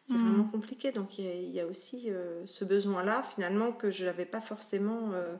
c'est 0.07 0.15
mm. 0.15 0.29
vraiment 0.29 0.45
compliqué. 0.45 0.93
Donc 0.93 1.19
il 1.19 1.51
y, 1.51 1.61
a 1.61 1.67
aussi 1.67 2.11
euh, 2.11 2.43
ce 2.47 2.65
besoin-là 2.65 3.25
finalement 3.35 3.73
que 3.73 3.91
je 3.91 4.05
n'avais 4.05 4.25
pas 4.25 4.41
forcément 4.41 5.13
euh, 5.13 5.37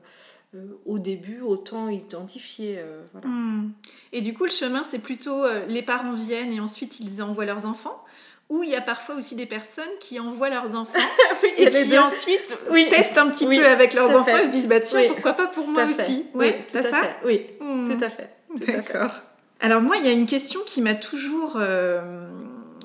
au 0.85 0.97
début 0.97 1.41
autant 1.41 1.89
identifié. 1.89 2.81
voilà. 3.11 3.27
Mm. 3.27 3.73
Et 4.13 4.21
du 4.21 4.33
coup 4.33 4.45
le 4.45 4.51
chemin 4.51 4.83
c'est 4.83 4.99
plutôt 4.99 5.43
les 5.67 5.81
parents 5.81 6.13
viennent 6.13 6.53
et 6.53 6.59
ensuite 6.59 6.99
ils 6.99 7.21
envoient 7.21 7.45
leurs 7.45 7.65
enfants 7.65 8.03
ou 8.49 8.63
il 8.63 8.69
y 8.69 8.75
a 8.75 8.81
parfois 8.81 9.15
aussi 9.15 9.35
des 9.35 9.45
personnes 9.45 9.83
qui 9.99 10.19
envoient 10.19 10.49
leurs 10.49 10.75
enfants 10.75 10.99
et 11.57 11.69
qui 11.69 11.97
ensuite 11.97 12.53
testent 12.89 13.17
un 13.17 13.29
petit 13.29 13.45
peu 13.45 13.65
avec 13.65 13.93
leurs 13.93 14.09
enfants 14.15 14.37
et 14.37 14.45
se 14.45 14.51
disent 14.51 14.67
bah 14.67 14.79
tiens 14.79 15.03
pourquoi 15.07 15.33
pas 15.33 15.47
pour 15.47 15.67
moi 15.67 15.83
aussi 15.85 16.25
oui, 16.33 16.53
c'est 16.67 16.83
ça 16.83 17.01
oui 17.25 17.45
hmm. 17.59 17.85
tout 17.85 18.03
à 18.03 18.09
fait 18.09 18.29
d'accord. 18.55 19.11
Alors 19.59 19.81
moi 19.81 19.97
il 19.97 20.05
y 20.05 20.09
a 20.09 20.13
une 20.13 20.25
question 20.25 20.61
qui 20.65 20.81
m'a 20.81 20.95
toujours 20.95 21.57
euh, 21.57 22.29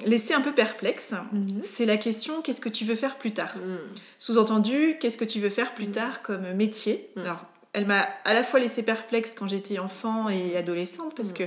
laissé 0.04 0.34
un 0.34 0.40
peu 0.40 0.52
perplexe. 0.52 1.14
Mhm. 1.32 1.60
c'est 1.62 1.86
la 1.86 1.96
question 1.96 2.42
qu'est-ce 2.42 2.60
que 2.60 2.68
tu 2.68 2.84
veux 2.84 2.96
faire 2.96 3.16
plus 3.16 3.32
tard? 3.32 3.54
Hmm. 3.56 3.76
sous-entendu 4.18 4.96
qu'est-ce 5.00 5.18
que 5.18 5.24
tu 5.24 5.38
veux 5.38 5.50
faire 5.50 5.74
plus 5.74 5.88
hmm. 5.88 5.92
tard 5.92 6.22
comme 6.22 6.52
métier? 6.54 7.08
Alors 7.16 7.44
elle 7.72 7.86
m'a 7.86 8.06
à 8.24 8.34
la 8.34 8.42
fois 8.42 8.58
laissé 8.58 8.82
perplexe 8.82 9.34
quand 9.38 9.46
j'étais 9.46 9.78
enfant 9.78 10.28
et 10.28 10.56
adolescente 10.56 11.14
parce 11.14 11.32
que 11.32 11.44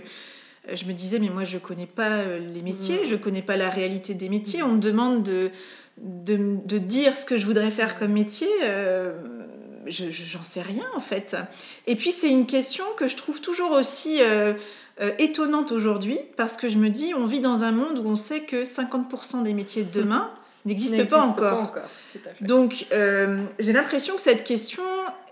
je 0.74 0.86
me 0.86 0.94
disais, 0.94 1.20
mais 1.20 1.30
moi, 1.30 1.44
je 1.44 1.58
connais 1.58 1.86
pas 1.86 2.20
euh, 2.20 2.40
les 2.40 2.62
métiers, 2.62 3.02
je 3.08 3.16
connais 3.16 3.42
pas 3.42 3.58
la 3.58 3.70
réalité 3.70 4.14
des 4.14 4.30
métiers. 4.30 4.64
On 4.64 4.74
me 4.74 4.80
demande 4.80 5.24
de, 5.24 5.52
de, 5.98 6.78
dire 6.78 7.16
ce 7.16 7.26
que 7.26 7.38
je 7.38 7.46
voudrais 7.46 7.72
faire 7.72 8.00
comme 8.00 8.14
métier. 8.14 8.48
Euh, 8.64 9.14
je 9.86 10.06
j'en 10.12 10.44
sais 10.44 10.62
rien, 10.62 10.86
en 10.96 11.00
fait. 11.00 11.36
Et 11.88 11.96
puis, 11.96 12.12
c'est 12.12 12.30
une 12.30 12.48
question 12.48 12.84
que 12.98 13.08
je 13.08 13.16
trouve 13.16 13.42
toujours 13.42 13.72
aussi 13.72 14.20
euh, 14.22 14.54
étonnante 15.20 15.72
aujourd'hui, 15.72 16.18
parce 16.38 16.58
que 16.58 16.70
je 16.70 16.78
me 16.78 16.90
dis, 16.90 17.14
on 17.14 17.28
vit 17.28 17.42
dans 17.42 17.64
un 17.64 17.72
monde 17.72 18.00
où 18.00 18.08
on 18.08 18.16
sait 18.16 18.42
que 18.42 18.64
50% 18.64 19.44
des 19.44 19.54
métiers 19.54 19.84
de 19.84 19.92
demain 20.00 20.32
n'existent 20.66 21.06
pas 21.06 21.24
encore. 21.24 21.76
Donc, 22.42 22.88
j'ai 22.90 23.74
l'impression 23.74 24.16
que 24.16 24.22
cette 24.22 24.44
question, 24.44 24.82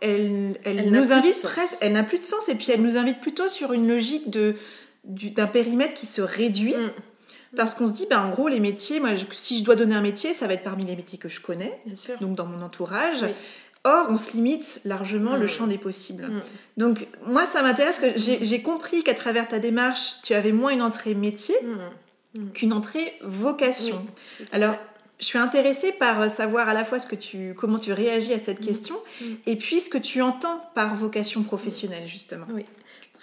elle, 0.02 0.60
elle 0.64 0.92
nous 0.92 1.12
invite 1.12 1.42
presque, 1.42 1.78
elle 1.82 1.94
n'a 1.94 2.04
plus 2.04 2.20
de 2.20 2.24
sens, 2.24 2.48
et 2.50 2.56
puis 2.56 2.68
elle 2.72 2.84
nous 2.84 2.98
invite 2.98 3.20
plutôt 3.20 3.50
sur 3.50 3.74
une 3.74 3.88
logique 3.88 4.30
de 4.30 4.56
d'un 5.04 5.48
périmètre 5.48 5.94
qui 5.94 6.06
se 6.06 6.22
réduit. 6.22 6.76
Mm. 6.76 6.92
Parce 7.56 7.76
qu'on 7.76 7.88
se 7.88 7.94
dit, 7.94 8.08
ben, 8.10 8.20
en 8.20 8.30
gros, 8.32 8.48
les 8.48 8.60
métiers, 8.60 9.00
moi, 9.00 9.12
si 9.32 9.60
je 9.60 9.64
dois 9.64 9.76
donner 9.76 9.94
un 9.94 10.02
métier, 10.02 10.34
ça 10.34 10.48
va 10.48 10.56
être 10.56 10.64
parmi 10.64 10.86
les 10.86 10.96
métiers 10.96 11.20
que 11.20 11.30
je 11.30 11.40
connais, 11.40 11.80
donc 12.20 12.34
dans 12.36 12.48
mon 12.48 12.64
entourage. 12.64 13.24
Or, 13.84 14.08
on 14.10 14.18
se 14.18 14.32
limite 14.34 14.80
largement 14.86 15.36
le 15.36 15.46
Mm. 15.46 15.50
champ 15.50 15.68
des 15.68 15.78
possibles. 15.78 16.26
Mm. 16.26 16.42
Donc, 16.78 17.08
moi, 17.28 17.46
ça 17.46 17.62
m'intéresse 17.62 18.00
que 18.00 18.08
j'ai 18.18 18.62
compris 18.64 19.04
qu'à 19.04 19.14
travers 19.14 19.48
ta 19.48 19.60
démarche, 19.60 20.22
tu 20.24 20.34
avais 20.34 20.52
moins 20.52 20.72
une 20.72 20.82
entrée 20.82 21.14
métier 21.14 21.56
qu'une 22.56 22.74
entrée 22.74 23.14
vocation. 23.22 24.04
Oui, 24.40 24.46
Alors, 24.52 24.76
je 25.20 25.26
suis 25.26 25.38
intéressée 25.38 25.92
par 25.92 26.22
euh, 26.22 26.30
savoir 26.30 26.68
à 26.68 26.74
la 26.74 26.84
fois 26.84 26.98
ce 26.98 27.06
que 27.06 27.16
tu, 27.16 27.54
comment 27.56 27.78
tu 27.78 27.94
réagis 27.94 28.34
à 28.34 28.40
cette 28.40 28.60
question 28.60 28.96
et 29.46 29.56
puis 29.56 29.80
ce 29.80 29.90
que 29.90 30.00
tu 30.00 30.22
entends 30.22 30.60
par 30.74 30.96
vocation 30.96 31.44
professionnelle, 31.44 32.08
justement. 32.08 32.48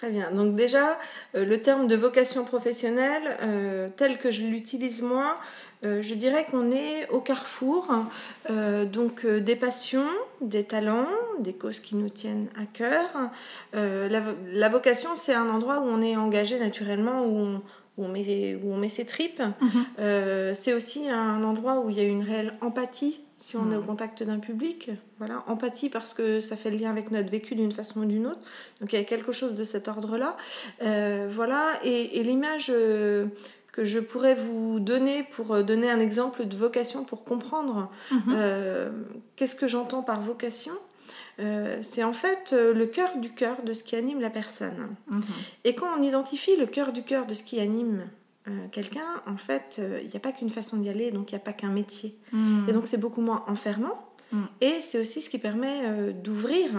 Très 0.01 0.09
bien. 0.09 0.31
Donc 0.31 0.55
déjà, 0.55 0.97
euh, 1.35 1.45
le 1.45 1.61
terme 1.61 1.87
de 1.87 1.95
vocation 1.95 2.43
professionnelle, 2.43 3.37
euh, 3.43 3.87
tel 3.95 4.17
que 4.17 4.31
je 4.31 4.41
l'utilise 4.41 5.03
moi, 5.03 5.37
euh, 5.85 6.01
je 6.01 6.15
dirais 6.15 6.47
qu'on 6.49 6.71
est 6.71 7.07
au 7.11 7.19
carrefour 7.19 7.87
euh, 8.49 8.85
donc 8.85 9.27
des 9.27 9.55
passions, 9.55 10.07
des 10.41 10.63
talents, 10.63 11.05
des 11.37 11.53
causes 11.53 11.79
qui 11.79 11.95
nous 11.95 12.09
tiennent 12.09 12.47
à 12.59 12.65
cœur. 12.65 13.09
La, 13.73 14.23
la 14.51 14.69
vocation, 14.69 15.11
c'est 15.13 15.35
un 15.35 15.51
endroit 15.51 15.81
où 15.81 15.85
on 15.85 16.01
est 16.01 16.15
engagé 16.15 16.57
naturellement, 16.57 17.23
où 17.23 17.37
on, 17.37 17.61
où 17.99 18.05
on 18.05 18.07
met, 18.07 18.55
où 18.55 18.73
on 18.73 18.77
met 18.77 18.89
ses 18.89 19.05
tripes. 19.05 19.43
Mhm. 19.61 20.55
C'est 20.55 20.73
aussi 20.73 21.11
un 21.11 21.43
endroit 21.43 21.79
où 21.81 21.91
il 21.91 21.97
y 21.97 21.99
a 21.99 22.05
une 22.05 22.23
réelle 22.23 22.55
empathie 22.61 23.19
si 23.41 23.57
on 23.57 23.71
est 23.71 23.75
au 23.75 23.81
contact 23.81 24.23
d'un 24.23 24.39
public. 24.39 24.91
Voilà, 25.17 25.43
empathie 25.47 25.89
parce 25.89 26.13
que 26.13 26.39
ça 26.39 26.55
fait 26.55 26.69
le 26.71 26.77
lien 26.77 26.89
avec 26.91 27.11
notre 27.11 27.29
vécu 27.29 27.55
d'une 27.55 27.71
façon 27.71 28.01
ou 28.01 28.05
d'une 28.05 28.27
autre. 28.27 28.39
Donc 28.79 28.93
il 28.93 28.97
y 28.97 29.01
a 29.01 29.03
quelque 29.03 29.31
chose 29.31 29.55
de 29.55 29.63
cet 29.63 29.87
ordre-là. 29.87 30.37
Euh, 30.83 31.29
voilà, 31.33 31.71
et, 31.83 32.19
et 32.19 32.23
l'image 32.23 32.67
euh, 32.69 33.25
que 33.71 33.83
je 33.83 33.99
pourrais 33.99 34.35
vous 34.35 34.79
donner 34.79 35.23
pour 35.23 35.53
euh, 35.53 35.63
donner 35.63 35.89
un 35.89 35.99
exemple 35.99 36.45
de 36.45 36.55
vocation 36.55 37.03
pour 37.03 37.23
comprendre 37.23 37.89
Mhm. 38.11 38.21
euh, 38.35 38.89
qu'est-ce 39.35 39.55
que 39.55 39.67
j'entends 39.67 40.03
par 40.03 40.21
vocation. 40.21 40.73
c'est 41.81 42.03
en 42.03 42.13
fait 42.13 42.53
le 42.53 42.85
cœur 42.85 43.17
du 43.17 43.31
cœur 43.31 43.63
de 43.63 43.73
ce 43.73 43.83
qui 43.83 43.95
anime 43.95 44.21
la 44.21 44.29
personne. 44.29 44.95
Mhm. 45.09 45.23
Et 45.63 45.73
quand 45.73 45.87
on 45.97 46.03
identifie 46.03 46.55
le 46.55 46.67
cœur 46.67 46.91
du 46.91 47.01
cœur 47.03 47.25
de 47.25 47.33
ce 47.33 47.41
qui 47.41 47.59
anime 47.59 48.03
euh, 48.47 48.67
quelqu'un, 48.71 49.21
en 49.27 49.37
fait, 49.37 49.77
euh, 49.79 49.99
il 50.01 50.09
n'y 50.09 50.15
a 50.15 50.19
pas 50.19 50.31
qu'une 50.31 50.49
façon 50.49 50.77
d'y 50.77 50.89
aller, 50.89 51.11
donc 51.11 51.31
il 51.31 51.35
n'y 51.35 51.41
a 51.41 51.43
pas 51.43 51.53
qu'un 51.53 51.69
métier. 51.69 52.15
Mhm. 52.31 52.65
Et 52.69 52.73
donc 52.73 52.87
c'est 52.87 52.97
beaucoup 52.97 53.21
moins 53.21 53.43
enfermant. 53.47 54.07
Mm. 54.31 54.43
Et 54.61 54.79
c'est 54.79 54.97
aussi 54.99 55.21
ce 55.21 55.29
qui 55.29 55.37
permet 55.37 55.81
euh, 55.85 56.11
d'ouvrir, 56.13 56.71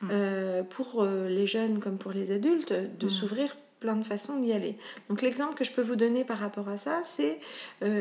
Mm. 0.00 0.08
euh, 0.10 0.62
pour 0.62 1.04
les 1.04 1.46
jeunes 1.46 1.80
comme 1.80 1.98
pour 1.98 2.12
les 2.12 2.32
adultes, 2.32 2.72
de 2.72 3.08
s'ouvrir 3.08 3.56
plein 3.80 3.96
de 3.96 4.04
façons 4.04 4.38
d'y 4.38 4.52
aller. 4.52 4.78
Donc 5.08 5.20
l'exemple 5.20 5.54
que 5.54 5.64
je 5.64 5.72
peux 5.72 5.82
vous 5.82 5.96
donner 5.96 6.24
par 6.24 6.38
rapport 6.38 6.68
à 6.68 6.76
ça, 6.76 7.00
c'est 7.02 7.40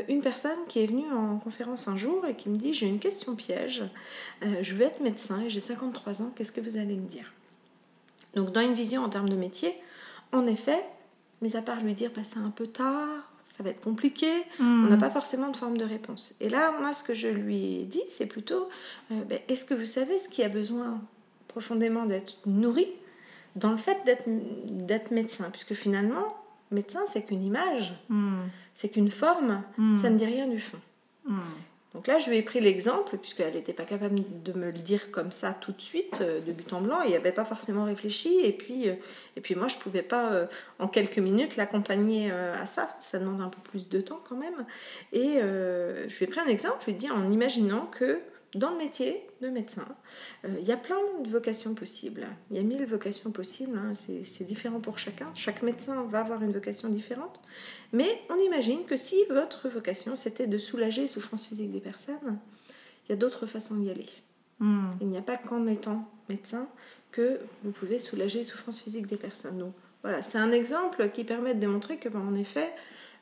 une 0.08 0.22
personne 0.22 0.60
qui 0.68 0.80
est 0.84 0.86
venue 0.86 1.12
en 1.12 1.38
conférence 1.38 1.88
un 1.88 1.98
jour 1.98 2.26
et 2.28 2.36
qui 2.36 2.50
me 2.50 2.58
dit 2.58 2.74
j'ai 2.76 2.86
une 2.86 3.00
question 3.00 3.36
piège, 3.36 3.84
je 4.44 4.74
veux 4.76 4.84
être 4.84 5.02
médecin 5.02 5.42
et 5.42 5.50
j'ai 5.50 5.60
53 5.60 6.22
ans, 6.22 6.32
qu'est-ce 6.36 6.52
que 6.52 6.62
vous 6.62 6.78
allez 6.78 6.98
me 6.98 7.08
dire? 7.08 7.34
Donc 8.36 8.52
dans 8.52 8.62
une 8.62 8.76
vision 8.76 9.04
en 9.04 9.10
termes 9.10 9.30
de 9.30 9.36
métier, 9.36 9.74
en 10.32 10.46
effet, 10.46 10.84
mais 11.42 11.56
à 11.56 11.62
part 11.62 11.82
lui 11.82 11.94
dire 11.94 12.12
bah, 12.16 12.22
c'est 12.24 12.40
un 12.40 12.50
peu 12.52 12.68
tard, 12.68 13.08
ça 13.50 13.64
va 13.64 13.70
être 13.70 13.82
compliqué, 13.82 14.30
on 14.60 14.64
n'a 14.90 14.98
pas 14.98 15.10
forcément 15.10 15.50
de 15.50 15.58
forme 15.58 15.78
de 15.78 15.84
réponse. 15.84 16.34
Et 16.40 16.48
là, 16.50 16.74
moi, 16.80 16.94
ce 16.94 17.04
que 17.04 17.14
je 17.14 17.28
lui 17.28 17.76
ai 17.82 17.84
dit, 17.84 18.02
c'est 18.08 18.26
plutôt, 18.28 18.70
euh, 19.12 19.24
ben, 19.26 19.40
est-ce 19.50 19.66
que 19.66 19.74
vous 19.74 19.86
savez 19.86 20.18
ce 20.20 20.30
qui 20.30 20.42
a 20.44 20.50
besoin 20.50 21.02
profondément 21.50 22.06
d'être 22.06 22.38
nourri 22.46 22.88
dans 23.58 23.72
le 23.72 23.78
fait 23.78 23.98
d'être, 24.06 25.12
médecin? 25.12 25.50
Puisque 25.52 25.74
finalement, 25.74 26.38
médecin, 26.72 27.02
c'est 27.12 27.24
qu'une 27.26 27.44
image, 27.44 27.94
Mhm. 28.10 28.48
c'est 28.74 28.90
qu'une 28.90 29.12
forme, 29.12 29.62
Mhm. 29.78 30.00
ça 30.02 30.10
ne 30.10 30.18
dit 30.18 30.26
rien 30.26 30.48
du 30.48 30.60
fond. 30.60 30.80
Donc 31.94 32.08
là, 32.08 32.20
je 32.20 32.30
lui 32.30 32.38
ai 32.38 32.42
pris 32.42 32.62
l'exemple, 32.62 33.18
puisqu'elle 33.18 33.54
n'était 33.54 33.74
pas 33.74 33.84
capable 33.84 34.22
de 34.44 34.54
me 34.54 34.72
le 34.72 34.80
dire 34.80 35.12
comme 35.12 35.32
ça 35.32 35.54
tout 35.54 35.74
de 35.74 35.82
suite, 35.82 36.22
euh, 36.22 36.40
de 36.40 36.54
but 36.54 36.72
en 36.72 36.82
blanc, 36.82 37.02
et 37.02 37.08
elle 37.08 37.18
n'avait 37.18 37.34
pas 37.34 37.44
forcément 37.44 37.84
réfléchi. 37.84 38.40
Et 38.44 38.54
puis, 38.54 38.88
euh, 38.88 38.94
et 39.36 39.42
puis 39.42 39.56
moi, 39.56 39.68
je 39.68 39.76
ne 39.76 39.82
pouvais 39.82 40.02
pas, 40.02 40.32
euh, 40.32 40.46
en 40.80 40.88
quelques 40.88 41.18
minutes, 41.18 41.58
l'accompagner 41.58 42.32
à 42.32 42.66
ça. 42.66 42.96
Ça 43.00 43.20
demande 43.20 43.42
un 43.42 43.50
peu 43.50 43.60
plus 43.62 43.90
de 43.90 44.00
temps 44.00 44.22
quand 44.28 44.38
même. 44.38 44.66
Et 45.12 45.40
je 45.42 46.18
lui 46.18 46.26
ai 46.26 46.28
pris 46.28 46.40
un 46.40 46.48
exemple, 46.48 46.78
je 46.82 46.86
lui 46.86 46.92
ai 46.94 46.96
dit 46.96 47.10
en 47.10 47.30
imaginant 47.32 47.86
que 47.88 48.22
dans 48.56 48.72
le 48.72 48.78
métier 48.78 49.26
de 49.42 49.48
médecin, 49.48 49.86
euh, 50.46 50.56
il 50.60 50.68
y 50.68 50.72
a 50.72 50.78
plein 50.78 50.98
de 51.24 51.30
vocations 51.30 51.74
possibles. 51.74 52.28
Il 52.50 52.58
y 52.58 52.60
a 52.60 52.64
mille 52.64 52.86
vocations 52.86 53.32
possibles, 53.32 53.78
hein, 53.78 53.94
c'est 53.94 54.44
différent 54.44 54.82
pour 54.82 54.98
chacun. 54.98 55.32
Chaque 55.36 55.64
médecin 55.64 56.04
va 56.04 56.20
avoir 56.20 56.44
une 56.44 56.52
vocation 56.52 56.90
différente. 56.90 57.42
Mais 57.94 58.10
on 58.30 58.38
imagine 58.38 58.84
que 58.86 58.98
si 58.98 59.16
votre 59.30 59.70
vocation 59.70 60.16
c'était 60.16 60.48
de 60.48 60.58
soulager 60.58 61.02
les 61.02 61.08
souffrances 61.08 61.48
physiques 61.48 61.72
des 61.72 61.80
personnes, 61.80 62.40
il 63.06 63.12
y 63.12 63.14
a 63.14 63.16
d'autres 63.16 63.46
façons 63.46 63.76
d'y 63.76 63.90
aller. 63.90 64.10
Mhm. 64.60 64.98
Il 65.02 65.08
n'y 65.08 65.18
a 65.18 65.22
pas 65.22 65.38
qu'en 65.38 65.66
étant 65.68 66.10
médecin 66.30 66.68
que 67.12 67.40
vous 67.64 67.72
pouvez 67.72 68.00
soulager 68.00 68.40
les 68.40 68.46
souffrances 68.46 68.82
physiques 68.82 69.08
des 69.08 69.18
personnes. 69.18 69.58
Donc 69.58 69.74
voilà, 70.02 70.24
c'est 70.24 70.38
un 70.38 70.52
exemple 70.52 71.10
qui 71.10 71.24
permet 71.24 71.54
de 71.54 71.60
démontrer 71.60 71.98
que, 71.98 72.10
ben, 72.10 72.22
en 72.22 72.36
effet, 72.36 72.74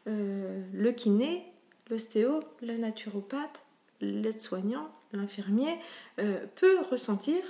euh, 0.08 0.64
le 0.74 0.92
kiné, 0.92 1.46
l'ostéo, 1.90 2.42
le 2.62 2.78
naturopathe, 2.78 3.64
l'aide-soignant, 4.02 4.90
l'infirmier 5.14 5.78
euh, 6.20 6.46
peut 6.56 6.80
ressentir 6.90 7.42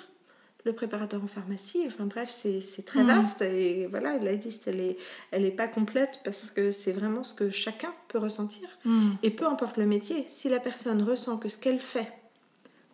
le 0.65 0.73
préparateur 0.73 1.23
en 1.23 1.27
pharmacie. 1.27 1.83
Enfin 1.87 2.05
bref, 2.05 2.29
c'est 2.29 2.85
très 2.85 3.01
Mhm. 3.01 3.07
vaste 3.07 3.41
et 3.41 3.87
voilà, 3.87 4.17
la 4.17 4.33
liste 4.33 4.67
elle 4.67 4.79
est, 4.81 4.97
elle 5.31 5.45
est 5.45 5.51
pas 5.51 5.67
complète 5.67 6.19
parce 6.23 6.51
que 6.51 6.69
c'est 6.71 6.91
vraiment 6.91 7.23
ce 7.23 7.33
que 7.33 7.49
chacun 7.49 7.93
peut 8.09 8.17
ressentir. 8.19 8.67
Mhm. 8.85 9.15
Et 9.23 9.31
peu 9.31 9.45
importe 9.45 9.77
le 9.77 9.85
métier, 9.85 10.25
si 10.27 10.49
la 10.49 10.59
personne 10.59 11.01
ressent 11.01 11.37
que 11.37 11.47
ce 11.49 11.57
qu'elle 11.57 11.79
fait 11.79 12.11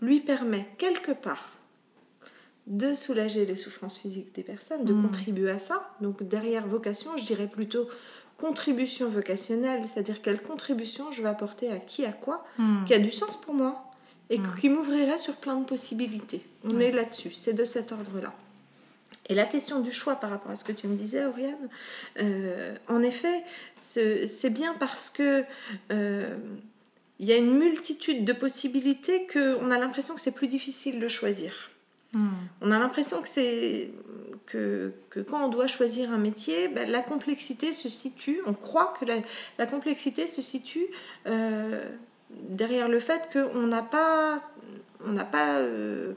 lui 0.01 0.19
permet 0.19 0.67
quelque 0.77 1.11
part 1.11 1.51
de 2.67 2.95
soulager 2.95 3.45
les 3.45 3.55
souffrances 3.55 3.97
physiques 3.97 4.33
des 4.35 4.43
personnes, 4.43 4.85
de 4.85 4.93
Mm. 4.93 5.01
contribuer 5.03 5.51
à 5.51 5.59
ça, 5.59 5.91
donc 6.01 6.23
derrière 6.23 6.65
vocation, 6.67 7.15
je 7.17 7.23
dirais 7.23 7.47
plutôt 7.47 7.87
contribution 8.37 9.07
vocationnelle, 9.07 9.83
c'est-à-dire 9.87 10.21
quelle 10.21 10.41
contribution 10.41 11.11
je 11.11 11.21
vais 11.21 11.29
apporter 11.29 11.71
à 11.71 11.77
qui, 11.79 12.05
à 12.05 12.11
quoi, 12.11 12.43
qui 12.85 12.93
a 12.93 12.99
du 12.99 13.11
sens 13.11 13.39
pour 13.39 13.53
moi 13.53 13.84
et 14.29 14.37
Mm. 14.39 14.55
qui 14.59 14.69
m'ouvrirait 14.69 15.17
sur 15.17 15.35
plein 15.35 15.55
de 15.55 15.65
possibilités. 15.65 16.41
On 16.63 16.75
Ouais. 16.75 16.85
est 16.85 16.91
là-dessus, 16.91 17.31
c'est 17.33 17.53
de 17.53 17.65
cet 17.65 17.91
ordre-là. 17.91 18.33
Et 19.27 19.33
la 19.35 19.45
question 19.45 19.79
du 19.79 19.91
choix 19.91 20.15
par 20.15 20.29
rapport 20.29 20.51
à 20.51 20.55
ce 20.55 20.63
que 20.63 20.71
tu 20.71 20.87
me 20.87 20.95
disais, 20.95 21.25
Oriane, 21.25 21.69
euh, 22.21 22.75
en 22.87 23.01
effet, 23.01 23.43
ce- 23.81 24.27
c'est 24.27 24.51
bien 24.51 24.75
parce 24.79 25.09
que 25.09 25.43
euh, 25.91 26.35
il 27.19 27.27
y 27.27 27.33
a 27.33 27.37
une 27.37 27.57
multitude 27.57 28.23
de 28.25 28.33
possibilités 28.33 29.25
qu'on 29.31 29.71
a 29.71 29.77
l'impression 29.79 30.13
que 30.15 30.21
c'est 30.21 30.33
plus 30.35 30.47
difficile 30.47 30.99
de 30.99 31.07
choisir. 31.07 31.71
Mhm. 32.13 32.29
On 32.61 32.71
a 32.71 32.77
l'impression 32.79 33.21
que 33.21 33.27
c'est 33.27 33.89
que, 34.45 34.93
que 35.09 35.21
quand 35.21 35.43
on 35.43 35.49
doit 35.49 35.65
choisir 35.67 36.11
un 36.11 36.19
métier, 36.19 36.67
ben, 36.67 36.87
la 36.89 37.01
complexité 37.01 37.73
se 37.73 37.89
situe, 37.89 38.41
on 38.45 38.53
croit 38.53 38.93
que 38.99 39.05
la, 39.05 39.15
la 39.57 39.65
complexité 39.65 40.27
se 40.27 40.41
situe 40.43 40.85
euh, 41.25 41.83
derrière 42.29 42.87
le 42.89 42.99
fait 42.99 43.29
qu'on 43.31 43.67
n'a 43.67 43.81
pas, 43.83 44.41
on 45.05 45.11
n'a 45.11 45.25
pas 45.25 45.55
euh, 45.59 46.13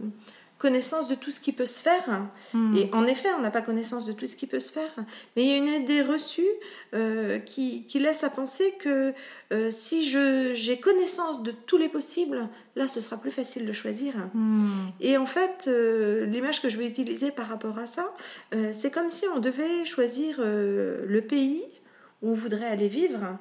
connaissance 0.58 1.06
de 1.08 1.14
tout 1.14 1.30
ce 1.30 1.38
qui 1.38 1.52
peut 1.52 1.66
se 1.66 1.80
faire. 1.80 2.26
Mhm. 2.52 2.76
Et 2.76 2.90
en 2.92 3.06
effet, 3.06 3.28
on 3.38 3.40
n'a 3.40 3.50
pas 3.52 3.62
connaissance 3.62 4.06
de 4.06 4.12
tout 4.12 4.26
ce 4.26 4.34
qui 4.34 4.48
peut 4.48 4.58
se 4.58 4.72
faire. 4.72 4.90
Mais 5.36 5.44
il 5.44 5.48
y 5.48 5.52
a 5.52 5.56
une 5.56 5.68
idée 5.68 6.02
reçue 6.02 6.48
euh, 6.94 7.38
qui, 7.38 7.84
qui 7.84 8.00
laisse 8.00 8.24
à 8.24 8.30
penser 8.30 8.74
que 8.80 9.12
euh, 9.52 9.70
si 9.70 10.08
je- 10.08 10.54
j'ai 10.54 10.80
connaissance 10.80 11.44
de 11.44 11.52
tous 11.52 11.76
les 11.78 11.88
possibles, 11.88 12.48
là, 12.74 12.88
ce 12.88 13.00
sera 13.00 13.18
plus 13.20 13.30
facile 13.30 13.66
de 13.66 13.72
choisir. 13.72 14.14
Mhm. 14.34 14.70
Et 15.00 15.16
en 15.16 15.26
fait, 15.26 15.66
euh, 15.68 16.24
l'image 16.26 16.60
que 16.60 16.68
je 16.68 16.76
vais 16.76 16.88
utiliser 16.88 17.30
par 17.30 17.46
rapport 17.48 17.78
à 17.78 17.86
ça, 17.86 18.12
c'est 18.72 18.90
comme 18.90 19.10
si 19.10 19.26
on 19.32 19.38
devait 19.38 19.84
choisir 19.84 20.40
le 20.40 21.20
pays 21.20 21.62
où 22.22 22.30
on 22.30 22.34
voudrait 22.34 22.66
aller 22.66 22.88
vivre. 22.88 23.38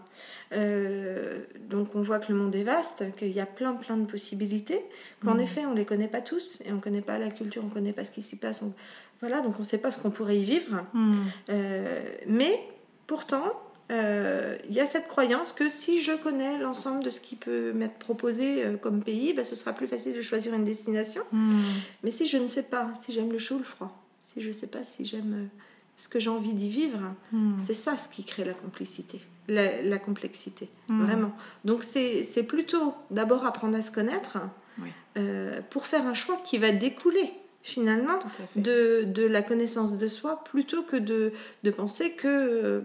Euh, 0.54 1.40
donc 1.70 1.96
on 1.96 2.02
voit 2.02 2.20
que 2.20 2.32
le 2.32 2.38
monde 2.38 2.56
est 2.56 2.64
vaste, 2.64 3.04
qu'il 3.18 3.32
y 3.32 3.40
a 3.40 3.46
plein 3.46 3.74
plein 3.74 3.98
de 3.98 4.06
possibilités, 4.06 4.80
qu'en 5.24 5.34
Mhm. 5.36 5.40
effet 5.42 5.66
on 5.66 5.74
les 5.74 5.86
connaît 5.86 6.08
pas 6.08 6.22
tous 6.22 6.62
et 6.66 6.72
on 6.72 6.80
connaît 6.80 7.02
pas 7.02 7.18
la 7.18 7.30
culture, 7.30 7.64
on 7.66 7.70
connaît 7.70 7.94
pas 7.94 8.06
ce 8.06 8.12
qui 8.12 8.22
s'y 8.22 8.38
passe. 8.38 8.62
on- 8.62 8.74
Voilà, 9.20 9.42
donc 9.42 9.56
on 9.60 9.64
sait 9.64 9.80
pas 9.80 9.90
ce 9.90 10.00
qu'on 10.00 10.12
pourrait 10.12 10.38
y 10.38 10.46
vivre. 10.46 10.86
Mhm. 10.94 11.18
Euh, 11.50 12.02
mais 12.28 12.60
pourtant, 13.08 13.52
euh, 13.92 14.56
il 14.70 14.76
y 14.76 14.80
a 14.80 14.86
cette 14.86 15.08
croyance 15.08 15.52
que 15.54 15.70
si 15.70 16.04
je 16.04 16.12
connais 16.12 16.60
l'ensemble 16.60 17.04
de 17.04 17.10
ce 17.10 17.20
qui 17.20 17.36
peut 17.36 17.72
m'être 17.74 17.98
proposé 17.98 18.64
euh, 18.64 18.78
comme 18.78 19.02
pays, 19.04 19.34
bah, 19.34 19.44
ce 19.44 19.56
sera 19.56 19.74
plus 19.74 19.88
facile 19.88 20.14
de 20.14 20.22
choisir 20.22 20.54
une 20.54 20.66
destination. 20.66 21.24
Mhm. 21.32 21.64
Mais 22.04 22.12
si 22.12 22.28
je 22.28 22.38
ne 22.38 22.48
sais 22.48 22.62
pas 22.64 22.92
si 23.04 23.12
j'aime 23.12 23.32
le 23.32 23.40
chaud 23.40 23.56
ou 23.56 23.60
le 23.60 23.64
froid, 23.64 23.92
si 24.34 24.40
je 24.42 24.50
ne 24.50 24.54
sais 24.54 24.68
pas 24.68 24.84
si 24.84 25.04
j'aime 25.04 25.34
euh, 25.34 25.62
ce 25.98 26.08
que 26.08 26.20
j'ai 26.20 26.30
envie 26.30 26.54
d'y 26.54 26.70
vivre, 26.70 27.00
Mhm. 27.32 27.60
c'est 27.64 27.74
ça 27.74 27.98
ce 27.98 28.08
qui 28.08 28.24
crée 28.24 28.46
la 28.46 28.54
complicité, 28.54 29.20
la, 29.48 29.82
la 29.82 29.98
complexité, 29.98 30.70
Mhm. 30.90 31.04
vraiment. 31.06 31.32
Donc 31.66 31.84
c'est 31.84 32.44
plutôt 32.48 32.94
d'abord 33.12 33.46
apprendre 33.46 33.76
à 33.78 33.82
se 33.82 33.92
connaître 33.92 34.38
Oui. 34.82 34.90
euh, 35.18 35.62
pour 35.72 35.88
faire 35.88 36.06
un 36.06 36.14
choix 36.14 36.38
qui 36.46 36.58
va 36.60 36.72
découler 36.72 37.30
finalement 37.64 38.20
de, 38.56 39.04
de 39.06 39.26
la 39.26 39.42
connaissance 39.42 39.98
de 39.98 40.08
soi 40.08 40.44
plutôt 40.46 40.84
que 40.84 40.96
de, 40.96 41.34
de 41.64 41.72
penser 41.72 42.12
que 42.14 42.28
euh, 42.28 42.82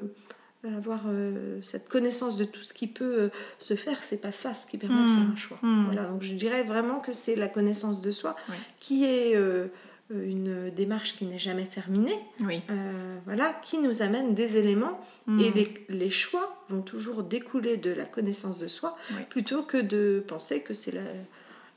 avoir 0.77 1.03
euh, 1.09 1.61
cette 1.63 1.89
connaissance 1.89 2.37
de 2.37 2.45
tout 2.45 2.63
ce 2.63 2.73
qui 2.73 2.87
peut 2.87 3.15
euh, 3.23 3.29
se 3.59 3.75
faire, 3.75 4.03
c'est 4.03 4.21
pas 4.21 4.33
ça 4.33 4.55
ce 4.55 4.65
qui 4.67 4.79
permet 4.79 4.97
de 4.97 5.03
Mm. 5.03 5.07
faire 5.19 5.33
un 5.33 5.37
choix. 5.37 5.59
Voilà, 5.63 6.05
donc 6.05 6.23
je 6.23 6.33
dirais 6.35 6.63
vraiment 6.65 6.99
que 7.01 7.13
c'est 7.13 7.37
la 7.37 7.49
connaissance 7.49 8.01
de 8.01 8.11
soi 8.11 8.37
qui 8.81 9.05
est 9.05 9.37
euh, 9.37 9.67
une 10.15 10.71
démarche 10.71 11.17
qui 11.17 11.25
n'est 11.25 11.39
jamais 11.39 11.65
terminée, 11.65 12.19
Oui. 12.41 12.61
euh, 12.71 13.17
voilà, 13.25 13.53
qui 13.65 13.79
nous 13.79 14.03
amène 14.03 14.35
des 14.35 14.57
éléments 14.57 15.01
Mm. 15.27 15.41
et 15.41 15.51
les, 15.53 15.75
les 15.89 16.11
choix 16.11 16.63
vont 16.69 16.83
toujours 16.83 17.23
découler 17.23 17.77
de 17.77 17.91
la 17.93 18.05
connaissance 18.05 18.59
de 18.59 18.69
soi 18.69 18.97
Oui. 19.13 19.23
plutôt 19.31 19.63
que 19.63 19.79
de 19.79 20.23
penser 20.27 20.61
que 20.61 20.75
c'est 20.75 20.93
la, 20.93 21.01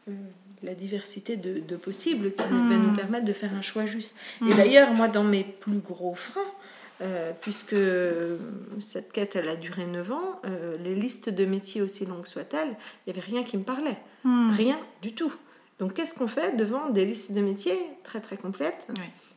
euh, 0.10 0.12
la 0.64 0.74
diversité 0.74 1.36
de, 1.38 1.60
de 1.60 1.76
possibles 1.76 2.32
qui 2.32 2.44
Mm. 2.44 2.70
va 2.70 2.76
nous 2.78 2.94
permettre 2.96 3.26
de 3.26 3.34
faire 3.34 3.54
un 3.54 3.62
choix 3.62 3.86
juste. 3.86 4.16
Et 4.42 4.46
Mm. 4.54 4.58
d'ailleurs, 4.58 4.92
moi, 4.94 5.08
dans 5.08 5.24
mes 5.24 5.44
plus 5.44 5.78
gros 5.80 6.16
freins, 6.16 6.42
euh, 7.02 7.34
puisque 7.42 7.76
cette 8.80 9.12
quête, 9.12 9.36
elle 9.36 9.50
a 9.50 9.56
duré 9.56 9.86
9 9.86 10.12
ans, 10.12 10.40
euh, 10.46 10.78
les 10.78 10.96
listes 10.96 11.30
de 11.30 11.46
métiers 11.46 11.82
aussi 11.82 12.06
longues 12.06 12.26
soient-elles, 12.26 12.76
il 13.06 13.14
n'y 13.14 13.20
avait 13.20 13.28
rien 13.30 13.44
qui 13.44 13.58
me 13.58 13.64
parlait. 13.64 13.98
Rien 14.24 14.80
du 15.02 15.14
tout. 15.14 15.34
Donc, 15.80 15.94
qu'est-ce 15.94 16.14
qu'on 16.16 16.28
fait 16.28 16.56
devant 16.56 16.90
des 16.90 17.06
listes 17.06 17.32
de 17.34 17.42
métiers 17.42 17.78
très 18.04 18.22
très 18.22 18.38
complètes 18.38 18.88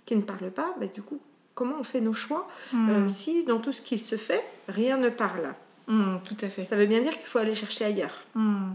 qui 0.06 0.14
ne 0.16 0.22
parlent 0.22 0.50
pas? 0.50 0.74
Ben, 0.80 0.88
Du 0.94 1.02
coup, 1.02 1.20
comment 1.54 1.76
on 1.80 1.84
fait 1.84 2.00
nos 2.00 2.12
choix 2.12 2.48
Mm. 2.72 2.90
euh, 2.90 3.08
si 3.08 3.44
dans 3.44 3.58
tout 3.58 3.72
ce 3.72 3.82
qui 3.82 3.98
se 3.98 4.16
fait, 4.16 4.44
rien 4.68 4.96
ne 4.96 5.08
parle? 5.08 5.54
Mm, 5.88 6.16
tout 6.24 6.36
à 6.42 6.48
fait. 6.48 6.64
Ça 6.66 6.76
veut 6.76 6.86
bien 6.86 7.00
dire 7.00 7.16
qu'il 7.18 7.26
faut 7.26 7.38
aller 7.38 7.54
chercher 7.54 7.84
ailleurs. 7.86 8.24
Hmm. 8.34 8.72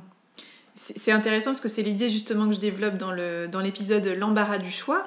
C'est 0.75 1.11
intéressant 1.11 1.51
parce 1.51 1.59
que 1.61 1.69
c'est 1.69 1.83
l'idée 1.83 2.09
justement 2.09 2.47
que 2.47 2.55
je 2.55 2.59
développe 2.59 2.97
dans 2.97 3.11
le 3.11 3.47
dans 3.47 3.59
l'épisode 3.59 4.03
l'embarras 4.17 4.57
du 4.57 4.71
choix, 4.71 5.05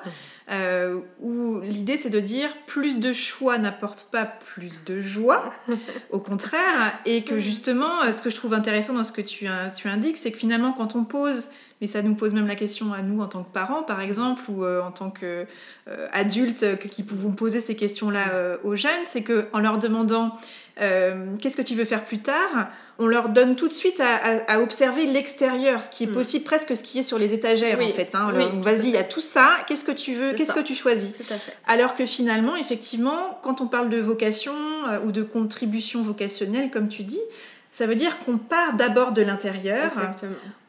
euh, 0.49 1.01
où 1.21 1.59
l'idée 1.61 1.97
c'est 1.97 2.09
de 2.09 2.21
dire 2.21 2.49
plus 2.67 3.01
de 3.01 3.13
choix 3.13 3.59
n'apporte 3.59 4.07
pas 4.13 4.27
plus 4.27 4.85
de 4.85 5.01
joie, 5.01 5.53
au 6.11 6.21
contraire, 6.21 6.93
et 7.05 7.25
que 7.25 7.41
justement 7.41 8.03
euh, 8.05 8.13
ce 8.13 8.23
que 8.23 8.31
je 8.31 8.37
trouve 8.37 8.55
intéressant 8.55 8.93
dans 8.93 9.03
ce 9.03 9.11
que 9.11 9.21
tu, 9.23 9.49
tu 9.77 9.89
indiques, 9.89 10.19
c'est 10.19 10.31
que 10.31 10.39
finalement 10.39 10.73
quand 10.73 10.95
on 10.95 11.03
pose 11.05 11.49
mais 11.81 11.87
ça 11.87 12.03
nous 12.03 12.15
pose 12.15 12.33
même 12.35 12.47
la 12.47 12.55
question 12.57 12.93
à 12.93 13.03
nous 13.03 13.21
en 13.21 13.27
tant 13.27 13.43
que 13.43 13.53
parents, 13.53 13.83
par 13.83 14.01
exemple, 14.01 14.43
ou 14.49 14.65
euh, 14.65 14.81
en 14.83 14.91
tant 14.93 15.11
qu'adultes 15.11 16.79
qui 16.91 17.03
pouvons 17.03 17.33
poser 17.33 17.61
ces 17.61 17.75
questions-là 17.77 18.33
euh, 18.35 18.57
aux 18.65 18.77
jeunes, 18.77 18.91
c'est 19.05 19.23
que 19.23 19.47
en 19.53 19.59
leur 19.61 19.79
demandant 19.79 20.37
euh, 20.81 21.35
qu'est-ce 21.41 21.57
que 21.57 21.63
tu 21.63 21.75
veux 21.75 21.87
faire 21.87 22.05
plus 22.05 22.19
tard, 22.19 22.69
on 22.99 23.07
leur 23.07 23.31
donne 23.31 23.57
tout 23.57 23.67
de 23.69 23.73
suite 23.73 23.99
à, 24.01 24.15
à- 24.17 24.53
à 24.57 24.61
observer 24.61 25.07
l'extérieur, 25.07 25.83
ce 25.83 25.89
qui 25.91 26.05
est 26.05 26.07
Mm. 26.07 26.13
possible 26.15 26.45
presque 26.45 26.77
ce 26.77 26.83
qui 26.83 26.99
est 26.99 27.03
sur 27.03 27.19
les 27.19 27.33
étagères 27.33 27.79
Oui. 27.79 27.87
en 27.87 27.95
fait. 27.95 28.15
hein. 28.15 28.31
Oui, 28.35 28.45
Vas-y, 28.63 28.89
il 28.89 28.95
y 28.95 28.97
a 28.99 29.05
tout 29.05 29.21
ça. 29.23 29.49
Qu'est-ce 29.67 29.85
que 29.85 29.93
tu 29.93 30.15
veux 30.15 30.33
Qu'est-ce 30.35 30.53
que 30.53 30.61
tu 30.61 30.75
choisis 30.75 31.13
alors 31.67 31.95
que 31.97 32.05
finalement, 32.07 32.57
effectivement, 32.57 33.39
quand 33.43 33.61
on 33.63 33.67
parle 33.69 33.89
de 33.91 33.99
vocation 34.01 34.53
euh, 34.89 35.01
ou 35.05 35.13
de 35.13 35.23
contribution 35.23 36.03
vocationnelle, 36.03 36.71
comme 36.71 36.89
tu 36.89 37.03
dis, 37.05 37.21
ça 37.73 37.87
veut 37.87 37.95
dire 37.97 38.19
qu'on 38.25 38.39
part 38.39 38.75
d'abord 38.77 39.13
de 39.13 39.23
l'intérieur, 39.23 39.93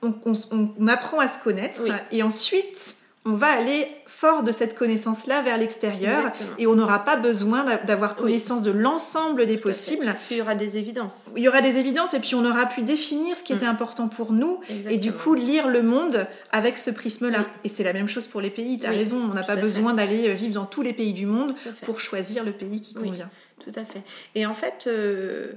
on, 0.01 0.13
on- 0.25 0.69
on 0.79 0.87
apprend 0.87 1.19
à 1.19 1.27
se 1.27 1.41
connaître, 1.43 1.81
Oui. 1.83 1.91
et 2.11 2.23
ensuite, 2.23 2.95
on 3.25 3.33
va 3.33 3.47
aller 3.47 3.85
fort 4.05 4.41
de 4.41 4.51
cette 4.53 4.77
connaissance-là 4.77 5.41
vers 5.41 5.57
l'extérieur, 5.57 6.31
et 6.57 6.65
on 6.65 6.75
n'aura 6.75 7.03
pas 7.03 7.17
besoin 7.17 7.63
d'a- 7.65 7.77
d'avoir 7.77 8.15
Oui. 8.17 8.23
connaissance 8.23 8.61
de 8.61 8.71
l'ensemble 8.71 9.45
des 9.45 9.57
Tout 9.57 9.63
possibles. 9.67 10.05
Parce 10.05 10.23
qu'il 10.23 10.37
y 10.37 10.41
aura 10.41 10.55
des 10.55 10.77
évidences. 10.77 11.29
Il 11.35 11.43
y 11.43 11.47
aura 11.49 11.61
des 11.61 11.77
évidences, 11.77 12.13
et 12.13 12.19
puis 12.19 12.35
on 12.35 12.45
aura 12.45 12.65
pu 12.67 12.83
définir 12.83 13.35
ce 13.37 13.43
qui 13.43 13.53
Mm. 13.53 13.57
était 13.57 13.65
important 13.65 14.07
pour 14.07 14.31
nous, 14.31 14.61
et 14.89 14.97
du 14.97 15.11
coup 15.11 15.33
lire 15.33 15.67
le 15.67 15.81
monde 15.83 16.25
avec 16.51 16.77
ce 16.77 16.89
prisme-là. 16.89 17.39
Oui. 17.39 17.45
Et 17.65 17.69
c'est 17.69 17.83
la 17.83 17.93
même 17.93 18.07
chose 18.07 18.27
pour 18.27 18.39
les 18.41 18.49
pays, 18.49 18.79
tu 18.79 18.85
as 18.87 18.91
raison, 18.91 19.17
on 19.29 19.33
n'a 19.33 19.43
pas 19.43 19.55
besoin 19.57 19.93
d'aller 19.93 20.29
euh, 20.29 20.33
vivre 20.33 20.53
dans 20.55 20.65
tous 20.65 20.81
les 20.81 20.93
pays 20.93 21.13
du 21.13 21.25
monde 21.25 21.53
pour 21.83 21.99
choisir 21.99 22.43
le 22.45 22.53
pays 22.53 22.81
qui 22.81 22.95
Oui. 22.97 23.09
convient. 23.09 23.29
Tout 23.63 23.77
à 23.77 23.83
fait. 23.83 24.03
Et 24.35 24.45
en 24.45 24.53
fait, 24.53 24.85
euh, 24.87 25.51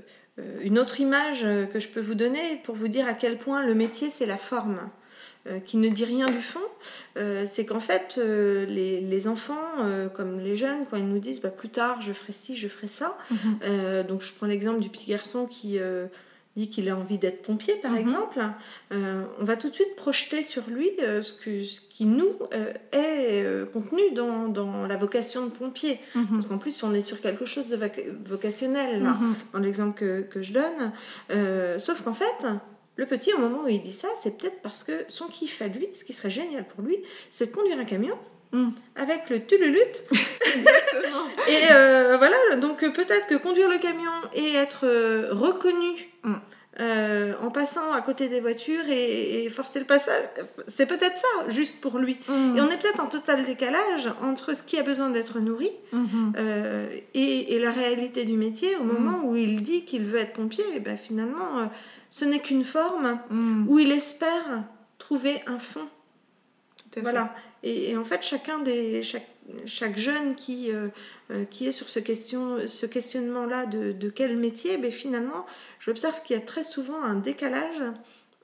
une 0.63 0.79
autre 0.79 1.01
image 1.01 1.41
euh, 1.45 1.67
que 1.67 1.81
je 1.81 1.89
peux 1.89 2.01
vous 2.01 2.15
donner 2.15 2.61
pour 2.65 2.75
vous 2.75 2.89
dire 2.89 3.07
à 3.07 3.15
quel 3.15 3.37
point 3.39 3.65
le 3.65 3.75
métier, 3.75 4.11
c'est 4.11 4.27
la 4.27 4.37
forme. 4.37 4.79
euh, 5.47 5.59
qui 5.59 5.79
ne 5.79 5.89
dit 5.89 6.05
rien 6.05 6.27
du 6.27 6.43
fond, 6.43 6.61
euh, 7.17 7.47
c'est 7.47 7.65
qu'en 7.65 7.81
fait, 7.81 8.17
euh, 8.19 8.67
les, 8.67 9.01
les 9.01 9.27
enfants, 9.27 9.59
euh, 9.81 10.09
comme 10.11 10.39
les 10.39 10.55
jeunes, 10.55 10.85
quand 10.91 10.99
ils 10.99 11.09
nous 11.09 11.19
disent 11.19 11.41
bah, 11.41 11.49
plus 11.49 11.71
tard, 11.71 12.03
je 12.03 12.13
ferai 12.13 12.33
ci, 12.33 12.57
je 12.59 12.69
ferai 12.69 12.89
ça, 12.89 13.17
Mhm. 13.31 13.39
euh, 13.65 14.03
donc 14.03 14.21
je 14.21 14.35
prends 14.35 14.47
l'exemple 14.47 14.81
du 14.81 14.91
petit 14.91 15.07
garçon 15.11 15.47
qui 15.47 15.79
euh, 15.79 16.07
dit 16.57 16.69
qu'il 16.69 16.89
a 16.89 16.97
envie 16.97 17.17
d'être 17.19 17.43
pompier, 17.43 17.75
par 17.77 17.93
Mhm. 17.93 17.99
exemple, 17.99 18.41
euh, 18.93 19.23
on 19.41 19.45
va 19.45 19.57
tout 19.57 19.71
de 19.71 19.75
suite 19.75 19.95
projeter 19.97 20.43
sur 20.43 20.65
lui 20.69 20.91
euh, 21.01 21.23
ce, 21.23 21.33
que, 21.33 21.63
ce 21.63 21.81
qui 21.81 22.05
nous 22.07 22.35
euh, 22.53 22.73
est 22.93 23.73
contenu 23.73 24.11
dans, 24.13 24.49
dans 24.49 24.87
la 24.87 24.97
vocation 24.97 25.45
de 25.47 25.51
pompier. 25.51 26.01
Mhm. 26.15 26.27
Parce 26.33 26.47
qu'en 26.47 26.59
plus, 26.59 26.83
on 26.83 26.93
est 26.93 27.01
sur 27.03 27.21
quelque 27.21 27.45
chose 27.47 27.69
de 27.69 27.79
vocationnel, 28.27 29.03
là, 29.03 29.11
Mhm. 29.21 29.35
dans 29.53 29.59
l'exemple 29.61 29.99
que, 29.99 30.21
que 30.23 30.43
je 30.43 30.53
donne. 30.53 30.93
Sauf 31.79 32.03
qu'en 32.03 32.15
fait, 32.15 32.47
le 32.97 33.07
petit, 33.07 33.33
au 33.33 33.39
moment 33.39 33.63
où 33.65 33.69
il 33.69 33.81
dit 33.81 33.93
ça, 33.93 34.09
c'est 34.21 34.37
peut-être 34.37 34.61
parce 34.61 34.83
que 34.85 34.93
son 35.09 35.29
kiff 35.29 35.63
à 35.63 35.69
lui, 35.69 35.89
ce 35.95 36.05
qui 36.05 36.13
serait 36.13 36.31
génial 36.31 36.67
pour 36.67 36.83
lui, 36.85 36.99
c'est 37.31 37.47
de 37.51 37.55
conduire 37.55 37.79
un 37.79 37.85
camion 37.85 38.19
avec 38.97 39.31
le 39.31 39.41
tululute. 39.47 40.03
et 41.49 41.73
euh, 41.73 42.17
voilà, 42.19 42.37
donc 42.61 42.81
peut-être 42.81 43.29
que 43.29 43.37
conduire 43.37 43.69
le 43.69 43.79
camion 43.79 44.11
et 44.35 44.55
être 44.55 44.87
reconnu 45.31 46.10
Mm. 46.23 46.35
euh, 46.81 47.35
en 47.43 47.51
passant 47.51 47.93
à 47.93 48.01
côté 48.01 48.29
des 48.29 48.41
voitures 48.41 48.89
et, 48.89 49.45
et 49.45 49.51
forcer 49.51 49.81
le 49.81 49.87
passage, 49.87 50.23
c'est 50.69 50.87
peut-être 50.87 51.17
ça, 51.19 51.49
juste 51.49 51.81
pour 51.81 51.99
lui. 51.99 52.19
Mhm. 52.29 52.57
Et 52.57 52.61
on 52.61 52.71
est 52.71 52.81
peut-être 52.81 53.01
en 53.01 53.07
total 53.07 53.45
décalage 53.45 54.09
entre 54.23 54.55
ce 54.55 54.63
qui 54.63 54.79
a 54.79 54.83
besoin 54.83 55.11
d'être 55.11 55.41
nourri 55.41 55.71
Mhm. 55.93 56.33
euh, 56.39 56.89
et, 57.15 57.55
et 57.55 57.59
la 57.59 57.73
réalité 57.73 58.25
du 58.25 58.37
métier 58.37 58.77
au 58.77 58.85
moment 58.85 59.23
où 59.25 59.35
il 59.37 59.63
dit 59.63 59.85
qu'il 59.85 60.05
veut 60.05 60.19
être 60.19 60.33
pompier, 60.35 60.65
et 60.75 60.81
ben 60.81 60.97
finalement, 60.97 61.59
euh, 61.59 61.67
ce 62.11 62.25
n'est 62.25 62.41
qu'une 62.41 62.65
forme 62.65 63.19
où 63.69 63.79
il 63.79 63.91
espère 63.93 64.65
trouver 64.99 65.41
un 65.47 65.59
fond. 65.59 65.89
Voilà. 67.03 67.35
Et, 67.63 67.91
et 67.91 67.97
en 67.97 68.05
fait, 68.05 68.23
chacun 68.23 68.59
des, 68.59 69.03
chaque, 69.03 69.27
chaque 69.67 69.99
jeune 69.99 70.35
qui, 70.35 70.73
euh, 70.73 70.89
euh, 71.31 71.45
qui 71.45 71.67
est 71.67 71.73
sur 71.73 71.89
ce, 71.89 71.99
question, 71.99 72.59
ce 72.67 72.87
questionnement-là 72.87 73.67
de, 73.67 73.93
de 73.93 74.11
quel 74.11 74.37
métier, 74.37 74.77
ben 74.77 74.91
finalement, 74.91 75.47
j'observe 75.81 76.23
qu'il 76.23 76.37
y 76.37 76.39
a 76.39 76.43
très 76.43 76.63
souvent 76.63 77.03
un 77.03 77.15
décalage 77.15 77.83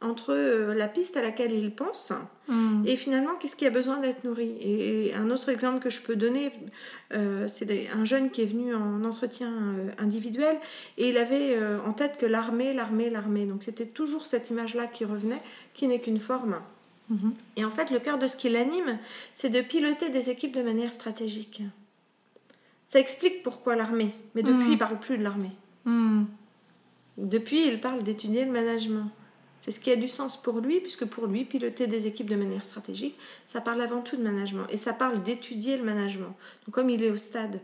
entre 0.02 0.34
euh, 0.34 0.74
la 0.74 0.88
piste 0.88 1.16
à 1.16 1.22
laquelle 1.22 1.52
il 1.52 1.74
pense 1.74 2.12
Mhm. 2.48 2.84
et 2.86 2.96
finalement, 2.96 3.34
qu'est-ce 3.40 3.56
qui 3.56 3.66
a 3.66 3.70
besoin 3.70 3.96
d'être 3.96 4.22
nourri 4.22 4.56
et, 4.60 5.12
un 5.14 5.30
autre 5.30 5.48
exemple 5.48 5.80
que 5.80 5.90
je 5.90 6.00
peux 6.00 6.14
donner, 6.14 6.52
euh, 7.12 7.48
c'est 7.48 7.88
un 7.92 8.04
jeune 8.04 8.30
qui 8.30 8.42
est 8.42 8.46
venu 8.46 8.72
en 8.74 9.02
entretien 9.04 9.52
individuel 9.98 10.56
et 10.96 11.08
il 11.08 11.16
avait 11.18 11.56
en 11.84 11.92
tête 11.92 12.18
que 12.18 12.26
l'armée, 12.26 12.72
l'armée, 12.72 13.10
l'armée. 13.10 13.46
Donc 13.46 13.64
c'était 13.64 13.86
toujours 13.86 14.26
cette 14.26 14.50
image-là 14.50 14.86
qui 14.86 15.04
revenait, 15.04 15.42
qui 15.74 15.88
n'est 15.88 15.98
qu'une 15.98 16.20
forme. 16.20 16.60
Et 17.56 17.64
en 17.64 17.70
fait, 17.70 17.90
le 17.90 17.98
cœur 18.00 18.18
de 18.18 18.26
ce 18.26 18.36
qui 18.36 18.48
l'anime, 18.48 18.98
c'est 19.34 19.48
de 19.50 19.60
piloter 19.60 20.08
des 20.08 20.28
équipes 20.30 20.52
de 20.56 20.62
manière 20.62 20.92
stratégique. 20.92 21.62
Ça 22.88 22.98
explique 23.00 23.42
pourquoi 23.42 23.76
l'armée, 23.76 24.12
mais 24.34 24.42
depuis, 24.42 24.68
Mm. 24.68 24.72
il 24.72 24.78
parle 24.78 24.98
plus 24.98 25.18
de 25.18 25.22
l'armée. 25.22 25.52
Mhm. 25.84 26.26
Depuis, 27.18 27.66
il 27.66 27.80
parle 27.80 28.02
d'étudier 28.02 28.44
le 28.44 28.52
management. 28.52 29.10
C'est 29.60 29.70
ce 29.70 29.80
qui 29.80 29.90
a 29.90 29.96
du 29.96 30.06
sens 30.08 30.40
pour 30.40 30.60
lui, 30.60 30.80
puisque 30.80 31.04
pour 31.06 31.26
lui, 31.26 31.44
piloter 31.44 31.86
des 31.86 32.06
équipes 32.06 32.28
de 32.30 32.36
manière 32.36 32.64
stratégique, 32.64 33.16
ça 33.46 33.60
parle 33.60 33.80
avant 33.82 34.02
tout 34.02 34.16
de 34.16 34.22
management. 34.22 34.66
Et 34.70 34.76
ça 34.76 34.92
parle 34.92 35.22
d'étudier 35.22 35.76
le 35.76 35.82
management. 35.84 36.34
Donc 36.66 36.74
comme 36.74 36.90
il 36.90 37.02
est 37.02 37.10
au 37.10 37.16
stade 37.16 37.60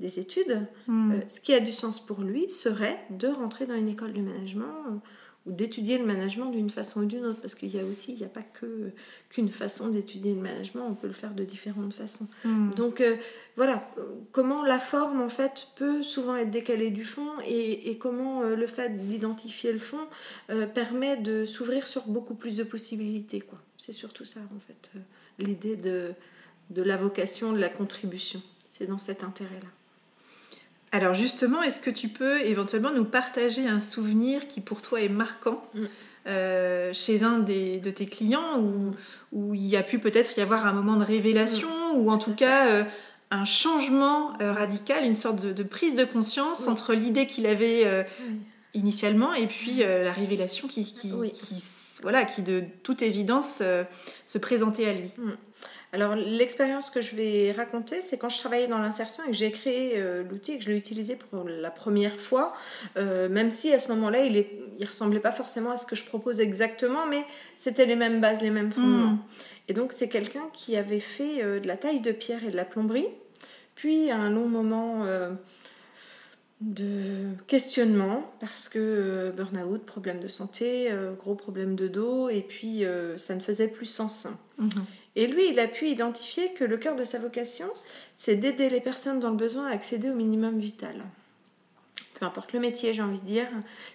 des 0.00 0.18
études, 0.18 0.66
Mhm. 0.88 1.12
euh, 1.12 1.20
ce 1.28 1.38
qui 1.40 1.54
a 1.54 1.60
du 1.60 1.70
sens 1.72 2.04
pour 2.04 2.20
lui 2.22 2.50
serait 2.50 2.98
de 3.10 3.28
rentrer 3.28 3.66
dans 3.66 3.74
une 3.76 3.88
école 3.88 4.12
de 4.12 4.20
management 4.22 4.74
euh, 4.88 4.96
ou 5.46 5.52
d'étudier 5.52 5.98
le 5.98 6.06
management 6.06 6.50
d'une 6.50 6.70
façon 6.70 7.02
ou 7.02 7.04
d'une 7.04 7.24
autre. 7.26 7.40
Parce 7.40 7.54
qu'il 7.54 7.74
y 7.74 7.78
a 7.78 7.84
aussi, 7.84 8.12
il 8.12 8.18
n'y 8.18 8.24
a 8.24 8.28
pas 8.28 8.42
que 8.42 8.90
qu'une 9.28 9.48
façon 9.48 9.88
d'étudier 9.88 10.34
le 10.34 10.40
management, 10.40 10.86
on 10.88 10.94
peut 10.94 11.06
le 11.06 11.12
faire 11.12 11.34
de 11.34 11.44
différentes 11.44 11.92
façons. 11.92 12.28
Mhm. 12.44 12.74
Donc 12.74 13.00
euh, 13.00 13.16
voilà, 13.56 13.88
euh, 13.98 14.02
comment 14.32 14.64
la 14.64 14.78
forme 14.78 15.20
en 15.20 15.28
fait 15.28 15.68
peut 15.76 16.02
souvent 16.02 16.36
être 16.36 16.50
décalée 16.50 16.90
du 16.90 17.04
fond 17.04 17.28
et, 17.46 17.90
et 17.90 17.98
comment 17.98 18.42
euh, 18.42 18.56
le 18.56 18.66
fait 18.66 18.96
d'identifier 19.06 19.72
le 19.72 19.78
fond 19.78 20.06
euh, 20.50 20.66
permet 20.66 21.16
de 21.16 21.44
s'ouvrir 21.44 21.86
sur 21.86 22.06
beaucoup 22.06 22.34
plus 22.34 22.56
de 22.56 22.64
possibilités. 22.64 23.40
quoi. 23.40 23.60
C'est 23.78 23.92
surtout 23.92 24.24
ça 24.24 24.40
en 24.56 24.60
fait, 24.60 24.92
l'idée 25.38 25.76
de, 25.76 26.12
de 26.70 26.82
la 26.82 26.96
vocation, 26.96 27.52
de 27.52 27.58
la 27.58 27.68
contribution. 27.68 28.40
C'est 28.68 28.86
dans 28.86 28.98
cet 28.98 29.22
intérêt-là. 29.22 29.68
Alors 30.96 31.14
justement, 31.14 31.60
est-ce 31.62 31.80
que 31.80 31.90
tu 31.90 32.08
peux 32.08 32.40
éventuellement 32.42 32.92
nous 32.92 33.04
partager 33.04 33.66
un 33.66 33.80
souvenir 33.80 34.46
qui 34.46 34.60
pour 34.60 34.80
toi 34.80 35.00
est 35.00 35.08
marquant 35.08 35.60
Mm. 35.74 35.84
euh, 36.28 36.92
chez 36.92 37.22
un 37.24 37.40
des, 37.40 37.78
de 37.78 37.90
tes 37.90 38.06
clients 38.06 38.60
où, 38.60 38.94
où 39.32 39.54
il 39.54 39.66
y 39.66 39.76
a 39.76 39.82
pu 39.82 39.98
peut-être 39.98 40.38
y 40.38 40.40
avoir 40.40 40.66
un 40.66 40.72
moment 40.72 40.96
de 40.96 41.04
révélation 41.04 41.68
ou 41.96 42.10
en 42.12 42.18
Tout 42.18 42.34
cas 42.34 42.68
euh, 42.68 42.84
un 43.32 43.44
changement 43.44 44.40
euh, 44.40 44.52
radical, 44.52 45.04
une 45.04 45.16
sorte 45.16 45.40
de, 45.44 45.52
de 45.52 45.62
prise 45.64 45.96
de 45.96 46.04
conscience 46.04 46.68
entre 46.68 46.94
l'idée 46.94 47.26
qu'il 47.26 47.46
avait 47.46 48.06
initialement 48.72 49.34
et 49.34 49.46
puis 49.48 49.78
la 49.78 50.12
révélation 50.12 50.68
qui, 50.68 50.84
qui, 50.92 51.12
Oui. 51.12 51.32
qui 51.32 51.56
s- 51.56 51.98
voilà, 52.02 52.24
qui 52.24 52.42
de 52.42 52.62
toute 52.84 53.02
évidence 53.02 53.62
se 54.26 54.38
présentait 54.38 54.86
à 54.86 54.92
lui. 54.92 55.10
Alors 55.94 56.16
l'expérience 56.16 56.90
que 56.90 57.00
je 57.00 57.14
vais 57.14 57.52
raconter, 57.52 58.02
c'est 58.02 58.18
quand 58.18 58.28
je 58.28 58.38
travaillais 58.38 58.66
dans 58.66 58.78
l'insertion 58.78 59.22
et 59.22 59.28
que 59.28 59.32
j'ai 59.32 59.52
créé 59.52 59.92
euh, 59.94 60.24
l'outil 60.24 60.52
et 60.52 60.58
que 60.58 60.64
je 60.64 60.70
l'ai 60.70 60.76
utilisé 60.76 61.14
pour 61.14 61.44
la 61.44 61.70
première 61.70 62.16
fois, 62.16 62.52
euh, 62.96 63.28
même 63.28 63.52
si 63.52 63.72
à 63.72 63.78
ce 63.78 63.92
moment-là, 63.92 64.24
il, 64.24 64.44
ne 64.80 64.86
ressemblait 64.86 65.20
pas 65.20 65.30
forcément 65.30 65.70
à 65.70 65.76
ce 65.76 65.86
que 65.86 65.94
je 65.94 66.04
propose 66.04 66.40
exactement, 66.40 67.06
mais 67.06 67.24
c'était 67.56 67.86
les 67.86 67.94
mêmes 67.94 68.20
bases, 68.20 68.42
les 68.42 68.50
mêmes 68.50 68.72
fondements. 68.72 69.12
Mm. 69.12 69.22
Et 69.68 69.72
donc 69.72 69.92
c'est 69.92 70.08
quelqu'un 70.08 70.42
qui 70.52 70.76
avait 70.76 70.98
fait 70.98 71.44
euh, 71.44 71.60
de 71.60 71.68
la 71.68 71.76
taille 71.76 72.00
de 72.00 72.10
pierre 72.10 72.42
et 72.42 72.50
de 72.50 72.56
la 72.56 72.64
plomberie, 72.64 73.08
puis 73.76 74.10
un 74.10 74.30
long 74.30 74.48
moment 74.48 75.06
de 76.60 77.34
questionnement 77.46 78.32
parce 78.40 78.68
que 78.68 79.32
burn-out, 79.36 79.84
problème 79.84 80.20
de 80.20 80.28
santé, 80.28 80.90
gros 81.18 81.34
problème 81.34 81.74
de 81.74 81.88
dos, 81.88 82.28
et 82.28 82.40
puis 82.40 82.84
ça 83.16 83.34
ne 83.34 83.40
faisait 83.40 83.66
plus 83.66 83.86
sens. 83.86 84.28
Mm-hmm. 84.60 84.82
Et 85.16 85.26
lui, 85.26 85.48
il 85.50 85.60
a 85.60 85.68
pu 85.68 85.88
identifier 85.88 86.52
que 86.54 86.64
le 86.64 86.76
cœur 86.76 86.96
de 86.96 87.04
sa 87.04 87.18
vocation, 87.18 87.68
c'est 88.16 88.36
d'aider 88.36 88.68
les 88.68 88.80
personnes 88.80 89.20
dans 89.20 89.30
le 89.30 89.36
besoin 89.36 89.66
à 89.66 89.70
accéder 89.70 90.10
au 90.10 90.14
minimum 90.14 90.58
vital. 90.58 91.04
Peu 92.14 92.26
importe 92.26 92.52
le 92.52 92.60
métier, 92.60 92.94
j'ai 92.94 93.02
envie 93.02 93.20
de 93.20 93.26
dire, 93.26 93.48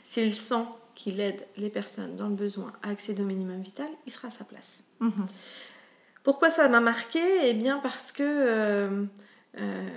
s'il 0.03 0.35
sent 0.35 0.65
qu'il 0.95 1.19
aide 1.19 1.45
les 1.57 1.69
personnes 1.69 2.15
dans 2.15 2.27
le 2.27 2.35
besoin 2.35 2.73
à 2.83 2.89
accéder 2.89 3.21
au 3.21 3.25
minimum 3.25 3.61
vital, 3.61 3.87
il 4.05 4.11
sera 4.11 4.29
à 4.29 4.31
sa 4.31 4.43
place. 4.43 4.83
Mhm. 4.99 5.27
Pourquoi 6.23 6.51
ça 6.51 6.67
m'a 6.67 6.81
marqué? 6.81 7.21
Eh 7.43 7.53
bien 7.53 7.79
parce 7.79 8.11
que 8.11 8.23
euh, 8.23 9.05
euh, 9.59 9.89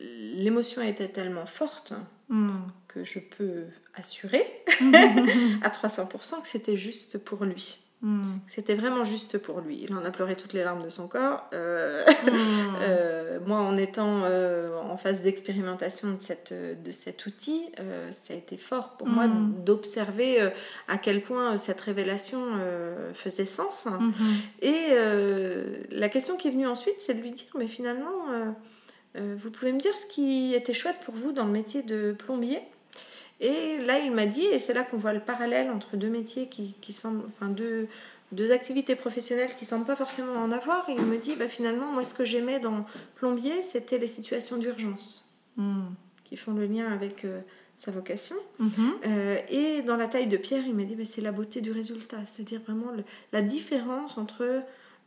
l'émotion 0.00 0.82
était 0.82 1.08
tellement 1.08 1.46
forte 1.46 1.92
mhm. 2.28 2.62
que 2.88 3.04
je 3.04 3.18
peux 3.18 3.66
assurer 3.94 4.44
à 5.62 5.68
300% 5.68 6.42
que 6.42 6.48
c'était 6.48 6.78
juste 6.78 7.18
pour 7.18 7.44
lui. 7.44 7.78
Hmm. 8.02 8.38
C'était 8.48 8.74
vraiment 8.74 9.04
juste 9.04 9.38
pour 9.38 9.60
lui. 9.60 9.78
Il 9.88 9.94
en 9.94 10.04
a 10.04 10.10
pleuré 10.10 10.34
toutes 10.34 10.54
les 10.54 10.64
larmes 10.64 10.82
de 10.82 10.90
son 10.90 11.06
corps. 11.06 11.48
Euh, 11.52 12.04
hmm. 12.04 12.30
euh, 12.82 13.38
moi, 13.46 13.58
en 13.58 13.76
étant 13.76 14.22
euh, 14.24 14.76
en 14.76 14.96
phase 14.96 15.22
d'expérimentation 15.22 16.08
de, 16.08 16.20
cette, 16.20 16.52
de 16.52 16.92
cet 16.92 17.26
outil, 17.26 17.62
ça 18.10 18.34
a 18.34 18.36
été 18.36 18.56
fort 18.56 18.96
pour 18.96 19.06
moi 19.06 19.28
hmm. 19.28 19.62
d'observer 19.64 20.50
à 20.88 20.98
quel 20.98 21.22
point 21.22 21.56
cette 21.56 21.80
révélation 21.80 22.40
faisait 23.14 23.46
sens. 23.46 23.86
Et 24.60 24.96
la 25.90 26.08
question 26.08 26.36
qui 26.36 26.48
est 26.48 26.50
venue 26.52 26.66
ensuite, 26.66 26.96
c'est 26.98 27.14
de 27.14 27.20
lui 27.20 27.30
dire, 27.30 27.46
mais 27.56 27.68
finalement, 27.68 28.10
vous 29.14 29.50
pouvez 29.50 29.72
me 29.72 29.78
dire 29.78 29.94
ce 29.94 30.06
qui 30.06 30.54
était 30.54 30.74
chouette 30.74 30.98
pour 31.04 31.14
vous 31.14 31.32
dans 31.32 31.44
le 31.44 31.52
métier 31.52 31.82
de 31.82 32.12
plombier? 32.12 32.60
Et 33.42 33.78
là, 33.78 33.98
il 33.98 34.12
m'a 34.12 34.26
dit, 34.26 34.44
et 34.44 34.60
c'est 34.60 34.72
là 34.72 34.84
qu'on 34.84 34.96
voit 34.96 35.12
le 35.12 35.20
parallèle 35.20 35.68
entre 35.70 35.96
deux 35.96 36.08
métiers 36.08 36.48
qui, 36.48 36.76
qui 36.80 36.92
semblent, 36.92 37.24
enfin 37.26 37.48
deux, 37.48 37.88
deux 38.30 38.52
activités 38.52 38.94
professionnelles 38.94 39.50
qui 39.58 39.64
semblent 39.64 39.84
pas 39.84 39.96
forcément 39.96 40.34
en 40.34 40.52
avoir. 40.52 40.86
il 40.88 41.02
me 41.02 41.18
dit, 41.18 41.34
bah, 41.34 41.48
finalement, 41.48 41.90
moi, 41.90 42.04
ce 42.04 42.14
que 42.14 42.24
j'aimais 42.24 42.60
dans 42.60 42.86
plombier, 43.16 43.62
c'était 43.62 43.98
les 43.98 44.06
situations 44.06 44.58
d'urgence 44.58 45.34
hmm. 45.56 45.88
qui 46.22 46.36
font 46.36 46.52
le 46.52 46.66
lien 46.66 46.86
avec 46.92 47.24
euh, 47.24 47.40
sa 47.76 47.90
vocation. 47.90 48.36
Mhm. 48.60 48.70
Euh, 49.06 49.38
et 49.48 49.82
dans 49.82 49.96
la 49.96 50.06
taille 50.06 50.28
de 50.28 50.36
pierre, 50.36 50.62
il 50.64 50.74
m'a 50.74 50.84
dit, 50.84 50.94
bah, 50.94 51.04
c'est 51.04 51.20
la 51.20 51.32
beauté 51.32 51.60
du 51.60 51.72
résultat, 51.72 52.24
c'est-à-dire 52.24 52.60
vraiment 52.60 52.92
la 53.32 53.42
différence 53.42 54.18
entre 54.18 54.62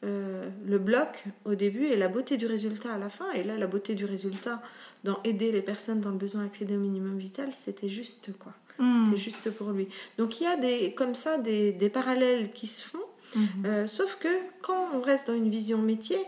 euh, 0.06 0.50
le 0.66 0.78
bloc 0.78 1.24
au 1.46 1.56
début 1.56 1.86
et 1.86 1.96
la 1.96 2.08
beauté 2.08 2.38
du 2.38 2.46
résultat 2.46 2.94
à 2.94 2.98
la 2.98 3.10
fin. 3.10 3.32
Et 3.32 3.44
là, 3.44 3.58
la 3.58 3.66
beauté 3.66 3.96
du 3.96 4.06
résultat 4.06 4.62
dans 5.04 5.20
aider 5.24 5.52
les 5.52 5.62
personnes 5.62 6.00
dans 6.00 6.12
le 6.12 6.18
besoin 6.18 6.44
d'accéder 6.44 6.76
au 6.76 6.80
minimum 6.80 7.18
vital, 7.18 7.50
c'était 7.56 7.90
juste 7.90 8.32
quoi. 8.38 8.54
Hmm. 8.78 9.06
C'était 9.06 9.18
juste 9.18 9.50
pour 9.52 9.72
lui. 9.72 9.88
Donc 10.18 10.40
il 10.40 10.44
y 10.44 10.48
a 10.48 10.58
des, 10.58 10.94
comme 10.94 11.16
ça 11.16 11.38
des, 11.38 11.72
des 11.72 11.90
parallèles 11.90 12.52
qui 12.52 12.68
se 12.68 12.88
font. 12.88 13.00
Hmm. 13.36 13.42
Euh, 13.66 13.88
sauf 13.88 14.18
que 14.20 14.28
quand 14.62 14.90
on 14.94 15.02
reste 15.02 15.28
dans 15.28 15.34
une 15.34 15.50
vision 15.50 15.80
métier, 15.80 16.20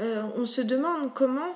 euh, 0.00 0.22
on 0.36 0.44
se 0.44 0.60
demande 0.60 1.12
comment 1.14 1.54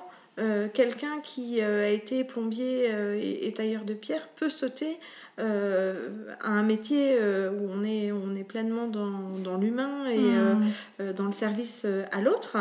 quelqu'un 0.73 1.21
qui 1.23 1.61
a 1.61 1.89
été 1.89 2.25
plombier 2.25 2.89
et, 2.89 3.47
et, 3.47 3.53
tailleur 3.53 3.85
de 3.85 3.93
pierre 3.93 4.27
peut 4.35 4.49
sauter 4.49 4.97
euh, 5.37 6.33
à 6.41 6.47
un 6.47 6.63
métier 6.63 7.17
euh, 7.19 7.51
où 7.51 7.69
on 7.69 7.83
est, 7.83 8.13
on 8.13 8.37
est 8.37 8.45
pleinement 8.45 8.87
dans, 8.87 9.31
dans 9.43 9.57
l'humain 9.57 10.05
et 10.07 10.17
hmm. 10.17 10.63
euh, 11.01 11.11
dans 11.11 11.25
le 11.25 11.33
service 11.33 11.85
à 12.11 12.21
l'autre. 12.21 12.57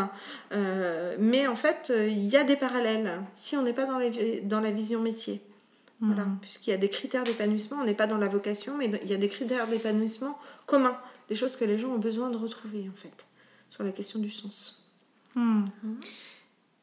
mais 1.19 1.47
en 1.47 1.55
fait, 1.55 1.93
il 1.95 2.27
y 2.27 2.37
a 2.37 2.43
des 2.43 2.57
parallèles 2.57 3.21
si 3.35 3.57
on 3.57 3.63
n'est 3.63 3.73
pas 3.73 3.87
dans, 3.87 3.99
les, 3.99 4.41
dans 4.41 4.61
la 4.61 4.73
vision 4.73 5.01
métier. 5.01 5.41
Voilà, 6.01 6.25
hmm. 6.25 6.39
puisqu'il 6.41 6.71
y 6.71 6.73
a 6.73 6.77
des 6.77 6.89
critères 6.89 7.23
d'épanouissement, 7.23 7.79
on 7.81 7.85
n'est 7.85 7.95
pas 7.95 8.09
dans 8.09 8.19
la 8.19 8.27
vocation, 8.27 8.77
mais 8.77 8.91
il 9.05 9.09
y 9.09 9.15
a 9.15 9.19
des 9.19 9.29
critères 9.29 9.69
d'épanouissement 9.69 10.37
communs, 10.67 10.99
des 11.29 11.37
choses 11.37 11.55
que 11.55 11.65
les 11.65 11.79
gens 11.79 11.91
ont 11.91 11.99
besoin 11.99 12.31
de 12.31 12.37
retrouver 12.37 12.91
en 12.91 13.01
fait, 13.01 13.25
sur 13.71 13.85
la 13.85 13.93
question 13.93 14.19
du 14.19 14.31
sens. 14.31 14.91
Hmm. 15.37 15.65
Hein 15.85 15.95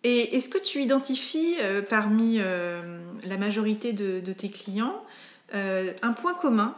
et 0.04 0.36
est-ce 0.38 0.50
que 0.50 0.58
tu 0.58 0.80
identifies 0.82 1.58
parmi 1.90 2.40
la 2.40 3.38
majorité 3.38 3.94
de, 3.94 4.20
de, 4.22 4.34
tes 4.34 4.50
clients 4.50 5.04
euh, 5.54 5.94
un 6.02 6.14
point 6.14 6.34
commun 6.34 6.76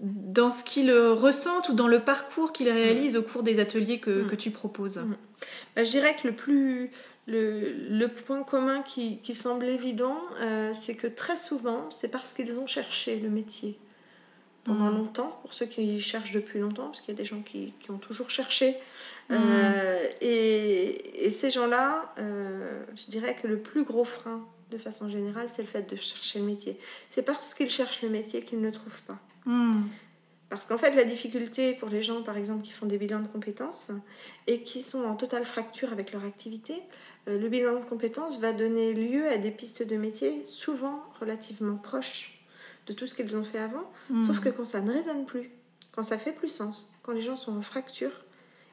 dans 0.00 0.50
ce 0.50 0.64
qu'ils 0.64 0.92
ressentent 0.92 1.68
ou 1.68 1.74
dans 1.74 1.88
le 1.88 2.00
parcours 2.00 2.52
qu'ils 2.52 2.68
réalisent 2.68 3.16
au 3.16 3.22
cours 3.22 3.42
des 3.42 3.60
ateliers 3.60 4.00
que, 4.00 4.22
mm. 4.24 4.36
tu 4.36 4.50
proposes 4.50 4.98
mm. 4.98 5.16
bah, 5.76 5.84
Je 5.84 5.90
dirais 5.90 6.16
que 6.20 6.28
le 6.28 6.34
plus... 6.34 6.90
Le, 7.28 8.06
point 8.08 8.42
commun 8.42 8.82
qui, 8.82 9.34
semble 9.34 9.66
évident, 9.66 10.18
euh, 10.40 10.72
c'est 10.74 10.96
que 10.96 11.06
très 11.06 11.36
souvent, 11.36 11.88
c'est 11.88 12.08
parce 12.08 12.32
qu'ils 12.32 12.58
ont 12.58 12.66
cherché 12.66 13.20
le 13.20 13.30
métier 13.30 13.78
pendant 14.64 14.90
mm. 14.90 14.96
longtemps, 14.96 15.38
pour 15.42 15.52
ceux 15.52 15.66
qui 15.66 16.00
cherchent 16.00 16.32
depuis 16.32 16.58
longtemps, 16.58 16.86
parce 16.86 17.00
qu'il 17.00 17.14
y 17.14 17.16
a 17.16 17.18
des 17.18 17.24
gens 17.24 17.42
qui, 17.42 17.72
ont 17.90 17.98
toujours 17.98 18.28
cherché. 18.28 18.76
Euh, 19.30 20.08
et, 20.20 21.24
et, 21.24 21.30
ces 21.30 21.50
gens-là, 21.50 22.12
je 22.18 23.08
dirais 23.08 23.36
que 23.40 23.46
le 23.46 23.60
plus 23.60 23.84
gros 23.84 24.04
frein 24.04 24.44
de 24.72 24.78
façon 24.78 25.08
générale, 25.08 25.48
c'est 25.48 25.62
le 25.62 25.68
fait 25.68 25.88
de 25.90 25.96
chercher 25.96 26.38
le 26.38 26.46
métier. 26.46 26.78
C'est 27.08 27.22
parce 27.22 27.54
qu'ils 27.54 27.70
cherchent 27.70 28.02
le 28.02 28.08
métier 28.08 28.42
qu'ils 28.42 28.60
ne 28.60 28.66
le 28.66 28.72
trouvent 28.72 29.02
pas. 29.02 29.18
Hmm. 29.44 29.82
Parce 30.48 30.66
qu'en 30.66 30.76
fait, 30.76 30.94
la 30.94 31.04
difficulté 31.04 31.72
pour 31.72 31.88
les 31.88 32.02
gens, 32.02 32.22
par 32.22 32.36
exemple, 32.36 32.62
qui 32.62 32.72
font 32.72 32.84
des 32.84 32.98
bilans 32.98 33.20
de 33.20 33.26
compétences 33.26 33.90
et 34.46 34.62
qui 34.62 34.82
sont 34.82 35.02
en 35.04 35.16
totale 35.16 35.46
fracture 35.46 35.92
avec 35.92 36.12
leur 36.12 36.24
activité, 36.24 36.74
euh, 37.28 37.38
le 37.38 37.48
bilan 37.48 37.78
de 37.78 37.84
compétences 37.84 38.38
va 38.38 38.52
donner 38.52 38.92
lieu 38.92 39.28
à 39.28 39.38
des 39.38 39.50
pistes 39.50 39.82
de 39.82 39.96
métier 39.96 40.44
souvent 40.44 41.04
relativement 41.20 41.76
proches 41.76 42.44
de 42.86 42.92
tout 42.92 43.06
ce 43.06 43.14
qu'ils 43.14 43.34
ont 43.36 43.44
fait 43.44 43.60
avant, 43.60 43.90
hmm. 44.10 44.26
sauf 44.26 44.40
que 44.40 44.48
quand 44.50 44.64
ça 44.64 44.80
ne 44.80 44.92
résonne 44.92 45.24
plus, 45.24 45.50
quand 45.92 46.02
ça 46.02 46.18
fait 46.18 46.32
plus 46.32 46.48
sens, 46.48 46.92
quand 47.02 47.12
les 47.12 47.22
gens 47.22 47.36
sont 47.36 47.56
en 47.56 47.62
fracture, 47.62 48.12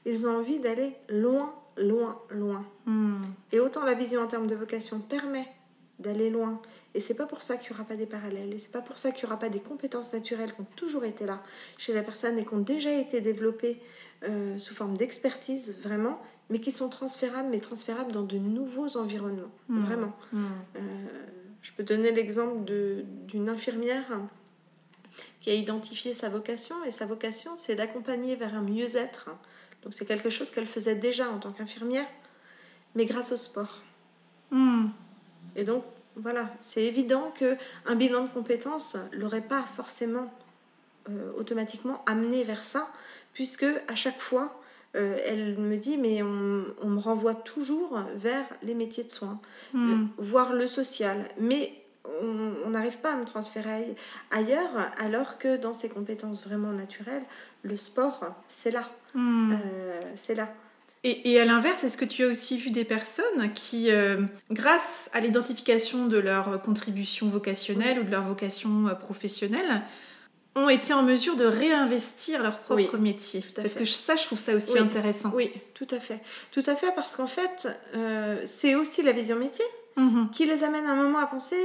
ils 0.05 0.27
ont 0.27 0.37
envie 0.37 0.59
d'aller 0.59 0.95
loin, 1.07 1.53
loin, 1.77 2.19
loin. 2.29 2.65
Hmm. 2.85 3.21
Et 3.51 3.59
autant 3.59 3.85
la 3.85 3.93
vision 3.93 4.21
en 4.21 4.27
termes 4.27 4.47
de 4.47 4.55
vocation 4.55 4.99
permet 4.99 5.47
d'aller 5.99 6.29
loin. 6.29 6.61
Et 6.93 6.99
c'est 6.99 7.13
pas 7.13 7.25
pour 7.25 7.41
ça 7.41 7.57
qu'il 7.57 7.71
n'y 7.71 7.75
aura 7.75 7.87
pas 7.87 7.95
des 7.95 8.05
parallèles, 8.05 8.53
et 8.53 8.59
c'est 8.59 8.71
pas 8.71 8.81
pour 8.81 8.97
ça 8.97 9.11
qu'il 9.11 9.25
n'y 9.25 9.31
aura 9.31 9.39
pas 9.39 9.49
des 9.49 9.59
compétences 9.59 10.11
naturelles 10.13 10.53
qui 10.53 10.61
ont 10.61 10.67
toujours 10.75 11.05
été 11.05 11.25
là 11.25 11.43
chez 11.77 11.93
la 11.93 12.01
personne 12.01 12.39
et 12.39 12.45
qui 12.45 12.53
ont 12.53 12.59
déjà 12.59 12.91
été 12.91 13.21
développées 13.21 13.79
euh, 14.23 14.57
sous 14.57 14.73
forme 14.73 14.97
d'expertise, 14.97 15.77
vraiment, 15.81 16.19
mais 16.49 16.59
qui 16.59 16.71
sont 16.71 16.89
transférables, 16.89 17.49
mais 17.49 17.59
transférables 17.59 18.11
dans 18.11 18.23
de 18.23 18.37
nouveaux 18.37 18.97
environnements, 18.97 19.51
mmh. 19.67 19.83
vraiment. 19.83 20.13
Mmh. 20.33 20.45
Euh, 20.75 20.79
je 21.61 21.71
peux 21.73 21.83
donner 21.83 22.11
l'exemple 22.11 22.63
d'une 23.27 23.49
infirmière 23.49 24.19
qui 25.41 25.49
a 25.49 25.53
identifié 25.53 26.13
sa 26.13 26.29
vocation, 26.29 26.75
et 26.85 26.91
sa 26.91 27.05
vocation, 27.05 27.51
c'est 27.55 27.75
d'accompagner 27.75 28.35
vers 28.35 28.55
un 28.55 28.61
mieux-être. 28.61 29.29
Donc 29.83 29.93
c'est 29.93 30.05
quelque 30.05 30.29
chose 30.29 30.51
qu'elle 30.51 30.65
faisait 30.65 30.95
déjà 30.95 31.29
en 31.29 31.39
tant 31.39 31.51
qu'infirmière, 31.51 32.07
mais 32.95 33.05
grâce 33.05 33.31
au 33.31 33.37
sport. 33.37 33.81
Mmh. 34.51 34.87
Et 35.59 35.65
donc, 35.65 35.83
voilà, 36.15 36.49
c'est 36.61 36.83
évident 36.83 37.33
qu'un 37.37 37.95
bilan 37.95 38.23
de 38.23 38.29
compétences 38.29 38.95
l'aurait 39.11 39.41
pas 39.41 39.63
forcément 39.75 40.33
euh, 41.09 41.31
automatiquement 41.37 42.01
amené 42.05 42.45
vers 42.45 42.63
ça, 42.63 42.87
puisque 43.33 43.65
à 43.89 43.95
chaque 43.95 44.21
fois, 44.21 44.57
euh, 44.95 45.17
elle 45.25 45.57
me 45.57 45.75
dit, 45.75 45.97
mais 45.97 46.23
on, 46.23 46.87
me 46.87 46.99
renvoie 46.99 47.35
toujours 47.35 47.99
vers 48.15 48.45
les 48.63 48.73
métiers 48.73 49.03
de 49.03 49.11
soins, 49.11 49.41
hmm. 49.73 49.91
euh, 49.91 50.05
voire 50.17 50.53
le 50.53 50.65
social. 50.65 51.25
Mais 51.37 51.73
on 52.21 52.69
n'arrive 52.69 52.97
pas 52.99 53.13
à 53.13 53.15
me 53.17 53.25
transférer 53.25 53.95
ailleurs, 54.31 54.71
alors 54.97 55.39
que 55.39 55.57
dans 55.57 55.73
ses 55.73 55.89
compétences 55.89 56.43
vraiment 56.45 56.71
naturelles, 56.71 57.23
le 57.63 57.75
sport, 57.75 58.23
c'est 58.47 58.71
là. 58.71 58.89
Hmm. 59.13 59.55
c'est 60.15 60.35
là. 60.35 60.47
Et, 61.05 61.39
à 61.39 61.45
l'inverse, 61.45 61.85
est-ce 61.85 61.95
que 61.95 62.03
tu 62.03 62.23
as 62.23 62.27
aussi 62.27 62.57
vu 62.57 62.71
des 62.71 62.83
personnes 62.83 63.53
qui, 63.53 63.89
euh, 63.89 64.21
grâce 64.51 65.09
à 65.13 65.21
l'identification 65.21 66.07
de 66.07 66.17
leur 66.17 66.61
contribution 66.61 67.29
vocationnelle 67.29 67.99
ou 67.99 68.03
de 68.03 68.11
leur 68.11 68.25
vocation 68.25 68.87
euh, 68.87 68.95
professionnelle, 68.95 69.81
ont 70.55 70.67
été 70.67 70.93
en 70.93 71.03
mesure 71.03 71.37
de 71.37 71.45
réinvestir 71.45 72.43
leur 72.43 72.59
propre 72.59 72.97
métier? 72.97 73.45
Parce 73.55 73.75
que 73.75 73.85
ça, 73.85 74.17
je 74.17 74.25
trouve 74.25 74.39
ça 74.39 74.53
aussi 74.53 74.77
intéressant. 74.77 75.31
Oui, 75.33 75.53
tout 75.73 75.87
à 75.89 76.01
fait. 76.01 76.19
Tout 76.51 76.63
à 76.65 76.75
fait, 76.75 76.93
parce 76.95 77.15
qu'en 77.15 77.27
fait, 77.27 77.69
euh, 77.95 78.41
c'est 78.43 78.75
aussi 78.75 79.01
la 79.01 79.13
vision 79.13 79.37
métier 79.37 79.65
mm-hmm. 79.95 80.31
qui 80.31 80.45
les 80.45 80.65
amène 80.65 80.85
à 80.85 80.91
un 80.91 81.01
moment 81.01 81.19
à 81.19 81.27
penser, 81.27 81.63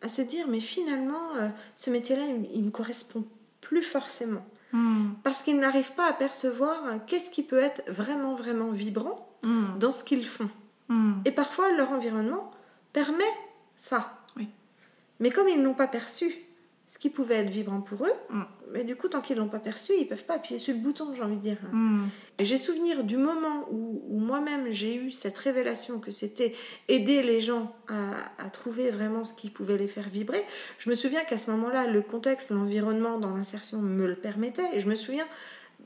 à 0.00 0.08
se 0.08 0.20
dire, 0.20 0.46
mais 0.48 0.58
finalement, 0.58 1.28
ce 1.76 1.90
métier-là, 1.90 2.22
il, 2.26 2.56
il 2.56 2.64
me 2.64 2.70
correspond 2.70 3.24
plus 3.60 3.84
forcément. 3.84 4.44
Hmm. 4.72 5.10
Parce 5.22 5.42
qu'ils 5.42 5.60
n'arrivent 5.60 5.92
pas 5.92 6.08
à 6.08 6.12
percevoir 6.12 6.80
qu'est-ce 7.06 7.30
qui 7.30 7.42
peut 7.42 7.58
être 7.58 7.82
vraiment, 7.90 8.34
vraiment 8.34 8.70
vibrant 8.70 9.28
Hmm. 9.42 9.76
dans 9.80 9.90
ce 9.90 10.04
qu'ils 10.04 10.24
font. 10.26 10.48
Hmm. 10.88 11.14
Et 11.24 11.32
parfois, 11.32 11.72
leur 11.72 11.90
environnement 11.90 12.52
permet 12.92 13.24
ça. 13.74 14.18
Oui. 14.36 14.48
Mais 15.18 15.30
comme 15.30 15.48
ils 15.48 15.60
n'ont 15.60 15.74
pas 15.74 15.88
perçu 15.88 16.32
ce 16.92 16.98
qui 16.98 17.08
pouvait 17.08 17.36
être 17.36 17.48
vibrant 17.48 17.80
pour 17.80 18.04
eux, 18.04 18.12
Mm. 18.28 18.42
mais 18.74 18.84
du 18.84 18.96
coup, 18.96 19.08
tant 19.08 19.22
qu'ils 19.22 19.38
l'ont 19.38 19.48
pas 19.48 19.60
perçu, 19.60 19.92
ils 19.98 20.06
peuvent 20.06 20.24
pas 20.24 20.34
appuyer 20.34 20.58
sur 20.58 20.74
le 20.74 20.80
bouton, 20.80 21.14
j'ai 21.16 21.22
envie 21.22 21.36
de 21.36 21.40
dire. 21.40 21.56
Et 22.38 22.44
J'ai 22.44 22.58
souvenir 22.58 23.02
du 23.02 23.16
moment 23.16 23.66
où, 23.70 24.02
où 24.10 24.18
moi-même 24.18 24.66
j'ai 24.70 24.94
eu 24.96 25.10
cette 25.10 25.38
révélation 25.38 26.00
que 26.00 26.10
c'était 26.10 26.52
aider 26.88 27.22
les 27.22 27.40
gens 27.40 27.74
à, 27.88 28.44
à 28.44 28.50
trouver 28.50 28.90
vraiment 28.90 29.24
ce 29.24 29.32
qui 29.32 29.48
pouvait 29.48 29.78
les 29.78 29.88
faire 29.88 30.08
vibrer. 30.10 30.44
Je 30.78 30.90
me 30.90 30.94
souviens 30.94 31.24
qu'à 31.24 31.38
ce 31.38 31.50
moment-là, 31.52 31.86
le 31.86 32.02
contexte, 32.02 32.50
l'environnement 32.50 33.18
dans 33.18 33.34
l'insertion 33.34 33.78
me 33.80 34.06
le 34.06 34.16
permettait. 34.16 34.68
Et 34.76 34.80
je 34.80 34.88
me 34.88 34.94
souviens 34.94 35.26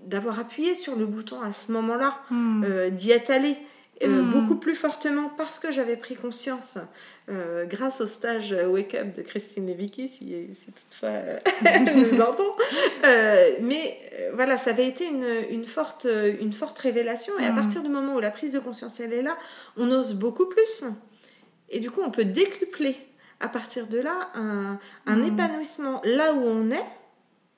d'avoir 0.06 0.40
appuyé 0.40 0.74
sur 0.74 0.96
le 0.96 1.06
bouton 1.06 1.40
à 1.40 1.52
ce 1.52 1.70
moment-là, 1.72 2.20
Hmm. 2.30 2.64
euh, 2.64 2.90
d'y 2.90 3.12
être 3.12 3.30
allée. 3.30 3.56
Euh, 4.02 4.22
Mm. 4.22 4.32
beaucoup 4.32 4.56
plus 4.56 4.74
fortement 4.74 5.30
parce 5.38 5.58
que 5.58 5.72
j'avais 5.72 5.96
pris 5.96 6.16
conscience 6.16 6.76
euh, 7.30 7.64
grâce 7.64 8.00
au 8.02 8.06
stage 8.06 8.52
euh, 8.52 8.66
Wake 8.66 8.94
Up 8.94 9.16
de 9.16 9.22
Christine 9.22 9.66
Levicki 9.66 10.06
si, 10.06 10.34
si 10.54 10.72
toutefois 10.72 11.10
elle 11.64 11.84
nous 12.12 12.20
entend 12.20 12.54
Euh, 13.04 13.56
mais 13.62 13.98
voilà 14.34 14.58
ça 14.58 14.70
avait 14.70 14.86
été 14.86 15.06
une, 15.06 15.26
une 15.50 15.64
forte, 15.66 16.06
une 16.40 16.52
forte 16.52 16.78
révélation 16.78 17.32
et 17.38 17.46
à 17.46 17.52
Mm. 17.52 17.56
partir 17.56 17.82
du 17.82 17.88
moment 17.88 18.16
où 18.16 18.20
la 18.20 18.30
prise 18.30 18.52
de 18.52 18.58
conscience 18.58 19.00
elle 19.00 19.12
est 19.14 19.22
là 19.22 19.36
on 19.78 19.90
ose 19.90 20.12
beaucoup 20.14 20.46
plus 20.46 20.84
et 21.70 21.80
du 21.80 21.90
coup 21.90 22.02
on 22.04 22.10
peut 22.10 22.24
décupler 22.26 22.96
à 23.40 23.48
partir 23.48 23.86
de 23.86 23.98
là 23.98 24.28
un, 24.34 24.78
un 25.06 25.16
Mm. 25.16 25.24
épanouissement 25.24 26.00
là 26.04 26.34
où 26.34 26.42
on 26.44 26.70
est 26.70 26.84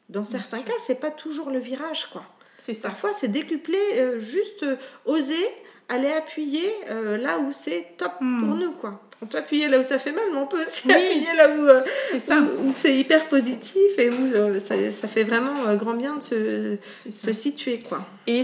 dans 0.09 0.25
certains 0.25 0.59
sûr. 0.59 0.67
cas 0.67 0.73
c'est 0.87 1.01
pas 1.01 1.11
toujours 1.11 1.51
le 1.51 1.59
virage 1.59 2.07
quoi 2.13 2.25
C'est 2.61 2.75
ça. 2.75 2.89
Parfois, 2.89 3.13
c'est 3.13 3.29
décuplé, 3.29 3.79
euh, 3.97 4.19
juste 4.19 4.65
oser 5.05 5.47
aller 5.89 6.13
appuyer 6.13 6.73
euh, 6.91 7.17
là 7.17 7.39
où 7.39 7.53
c'est 7.53 7.97
top 7.97 8.13
Hmm. 8.21 8.41
pour 8.41 8.57
nous, 8.57 8.73
quoi. 8.73 9.01
On 9.21 9.27
peut 9.27 9.39
appuyer 9.39 9.67
là 9.69 9.81
où 9.81 9.83
ça 9.83 9.99
fait 9.99 10.13
mal, 10.13 10.23
mais 10.33 10.39
on 10.39 10.47
peut 10.47 10.61
aussi 10.65 10.83
Oui. 10.87 10.93
appuyer 10.95 11.37
là 11.37 11.49
où, 11.59 11.67
euh, 11.67 11.81
C'est 12.73 12.97
hyper 12.97 13.25
positif 13.27 13.83
et 13.99 14.11
où 14.11 14.15
euh, 14.33 14.61
ça, 14.61 14.77
ça 14.93 15.09
fait 15.09 15.25
vraiment 15.25 15.55
euh, 15.67 15.75
grand 15.75 15.95
bien 15.95 16.17
de 16.17 16.23
se, 16.23 16.77
se 17.15 17.33
situer, 17.33 17.81
quoi. 17.81 18.07
Et 18.29 18.43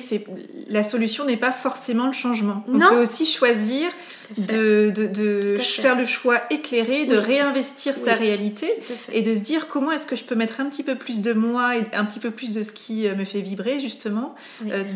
la 0.68 0.82
solution 0.82 1.26
n'est 1.26 1.36
pas 1.36 1.52
forcément 1.52 2.06
le 2.06 2.12
changement. 2.12 2.64
On 2.68 2.72
Non. 2.78 2.88
peut 2.88 3.02
aussi 3.02 3.26
choisir 3.26 3.90
de, 4.38 4.90
de, 4.90 5.56
faire 5.60 5.94
le 5.96 6.06
choix 6.06 6.40
éclairé, 6.50 7.04
de 7.04 7.18
Oui. 7.18 7.22
réinvestir 7.22 7.94
sa 7.96 8.14
réalité 8.14 8.72
et 9.12 9.20
de 9.20 9.34
se 9.34 9.40
dire 9.40 9.68
comment 9.68 9.92
est-ce 9.92 10.06
que 10.06 10.16
je 10.16 10.24
peux 10.24 10.34
mettre 10.34 10.60
un 10.60 10.64
petit 10.70 10.82
peu 10.82 10.94
plus 10.94 11.20
de 11.20 11.34
moi 11.34 11.76
et 11.76 11.82
un 11.92 12.04
petit 12.06 12.18
peu 12.18 12.30
plus 12.30 12.54
de 12.54 12.62
ce 12.62 12.72
qui 12.72 13.06
euh, 13.06 13.14
me 13.14 13.26
fait 13.26 13.42
vibrer 13.42 13.78
justement 13.78 14.34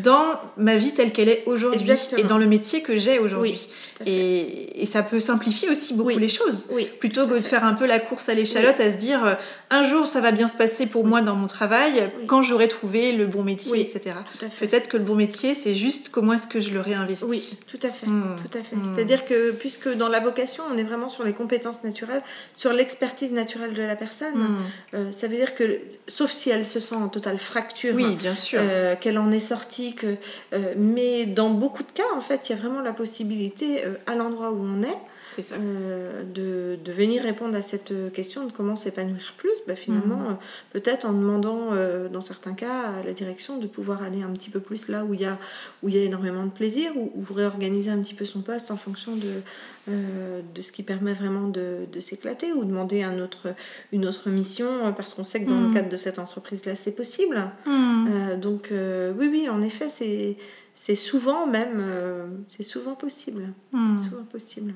dans 0.03 0.25
ma 0.57 0.75
vie 0.75 0.93
telle 0.93 1.11
qu'elle 1.13 1.29
est 1.29 1.43
aujourd'hui 1.45 1.91
et 2.17 2.23
dans 2.23 2.39
le 2.39 2.47
métier 2.47 2.81
que 2.81 2.97
j'ai 2.97 3.19
aujourd'hui. 3.19 3.67
Et, 4.07 4.81
et 4.81 4.85
ça 4.87 5.03
peut 5.03 5.19
simplifier 5.19 5.68
aussi 5.69 5.93
beaucoup 5.93 6.09
Oui. 6.09 6.17
les 6.19 6.29
choses. 6.29 6.65
Oui, 6.71 6.89
Plutôt 6.99 7.25
que 7.27 7.33
de 7.35 7.41
faire 7.41 7.63
un 7.63 7.73
peu 7.73 7.85
la 7.85 7.99
course 7.99 8.29
à 8.29 8.33
l'échalote, 8.33 8.79
à 8.79 8.91
se 8.91 8.97
dire 8.97 9.23
euh, 9.25 9.33
un 9.69 9.83
jour 9.83 10.07
ça 10.07 10.19
va 10.21 10.31
bien 10.31 10.47
se 10.47 10.57
passer 10.57 10.85
pour 10.87 11.05
moi 11.05 11.21
dans 11.21 11.35
mon 11.35 11.47
travail, 11.47 12.11
quand 12.27 12.41
j'aurai 12.41 12.67
trouvé 12.67 13.11
le 13.13 13.25
bon 13.27 13.43
métier, 13.43 13.79
etc. 13.81 14.15
Peut-être 14.59 14.89
que 14.89 14.97
le 14.97 15.03
bon 15.03 15.15
métier, 15.15 15.55
c'est 15.55 15.75
juste 15.75 16.09
comment 16.09 16.33
est-ce 16.33 16.47
que 16.47 16.59
je 16.61 16.71
le 16.73 16.81
réinvestis. 16.81 17.25
Oui, 17.27 17.57
tout 17.67 17.79
à 17.83 17.91
fait. 17.91 18.07
Hmm. 18.07 18.35
Tout 18.37 18.57
à 18.57 18.63
fait. 18.63 18.75
Hmm. 18.75 18.93
C'est-à-dire 18.95 19.25
que 19.25 19.51
puisque 19.51 19.89
dans 19.95 20.07
la 20.09 20.19
vocation, 20.19 20.63
on 20.73 20.77
est 20.77 20.83
vraiment 20.83 21.09
sur 21.09 21.23
les 21.23 21.33
compétences 21.33 21.83
naturelles, 21.83 22.23
sur 22.55 22.73
l'expertise 22.73 23.31
naturelle 23.31 23.73
de 23.73 23.83
la 23.83 23.95
personne, 23.95 24.35
Hmm. 24.35 24.57
euh, 24.95 25.11
ça 25.11 25.27
veut 25.27 25.35
dire 25.35 25.55
que, 25.55 25.79
sauf 26.07 26.31
si 26.31 26.49
elle 26.49 26.65
se 26.65 26.79
sent 26.79 26.95
en 26.95 27.07
totale 27.09 27.37
fracture, 27.39 27.93
Oui, 27.95 28.15
bien 28.15 28.35
sûr. 28.35 28.59
euh, 28.61 28.95
qu'elle 28.95 29.17
en 29.17 29.31
est 29.31 29.39
sortie, 29.39 29.93
que, 29.95 30.15
euh, 30.53 30.73
mais 30.77 31.25
dans 31.25 31.49
beaucoup 31.51 31.83
de 31.83 31.91
cas, 31.91 32.03
en 32.15 32.21
fait, 32.21 32.49
il 32.49 32.55
y 32.55 32.55
a 32.55 32.61
vraiment 32.61 32.81
la 32.81 32.93
possibilité, 32.93 33.83
à 34.07 34.15
l'endroit 34.15 34.51
où 34.51 34.63
on 34.63 34.81
est, 34.83 34.97
c'est 35.35 35.41
ça. 35.43 35.55
Euh, 35.59 36.23
de, 36.23 36.77
de 36.83 36.91
venir 36.91 37.23
répondre 37.23 37.55
à 37.55 37.61
cette 37.61 37.93
question 38.13 38.45
de 38.45 38.51
comment 38.51 38.75
s'épanouir 38.75 39.33
plus, 39.37 39.51
bah, 39.67 39.75
finalement, 39.75 40.19
Mhm. 40.19 40.31
euh, 40.31 40.33
peut-être 40.73 41.05
en 41.05 41.13
demandant, 41.13 41.73
euh, 41.73 42.09
dans 42.09 42.21
certains 42.21 42.53
cas, 42.53 42.81
à 42.99 43.03
la 43.03 43.11
direction 43.13 43.57
de 43.57 43.67
pouvoir 43.67 44.03
aller 44.03 44.21
un 44.23 44.29
petit 44.31 44.49
peu 44.49 44.59
plus 44.59 44.87
là 44.87 45.05
où 45.05 45.13
il 45.13 45.21
y 45.21 45.25
a, 45.25 45.37
où 45.83 45.89
il 45.89 45.95
y 45.95 45.97
a 45.99 46.03
énormément 46.03 46.45
de 46.45 46.51
plaisir, 46.51 46.91
ou, 46.95 47.11
ou 47.15 47.33
réorganiser 47.33 47.89
un 47.91 47.99
petit 47.99 48.13
peu 48.15 48.25
son 48.25 48.41
poste 48.41 48.71
en 48.71 48.77
fonction 48.77 49.15
de, 49.15 49.41
de 49.87 50.61
ce 50.61 50.71
qui 50.71 50.83
permet 50.83 51.13
vraiment 51.13 51.47
de, 51.47 51.85
de 51.91 51.99
s'éclater, 51.99 52.53
ou 52.53 52.63
demander 52.65 53.03
un 53.03 53.19
autre, 53.19 53.53
une 53.91 54.05
autre 54.05 54.29
mission, 54.29 54.93
parce 54.95 55.13
qu'on 55.13 55.23
sait 55.23 55.43
que 55.43 55.49
dans 55.49 55.59
le 55.59 55.67
Mhm. 55.67 55.73
cadre 55.73 55.89
de 55.89 55.97
cette 55.97 56.19
entreprise-là, 56.19 56.75
c'est 56.75 56.95
possible. 56.95 57.51
Euh, 57.67 58.37
donc 58.37 58.71
oui, 58.71 59.27
oui, 59.31 59.49
en 59.49 59.61
effet, 59.61 59.89
c'est 59.89 60.37
c'est 60.75 60.95
souvent 60.95 61.45
même, 61.45 61.77
euh, 61.81 62.27
c'est 62.47 62.63
souvent 62.63 62.95
possible. 62.95 63.49
C'est 63.73 64.09
souvent 64.09 64.23
possible. 64.23 64.73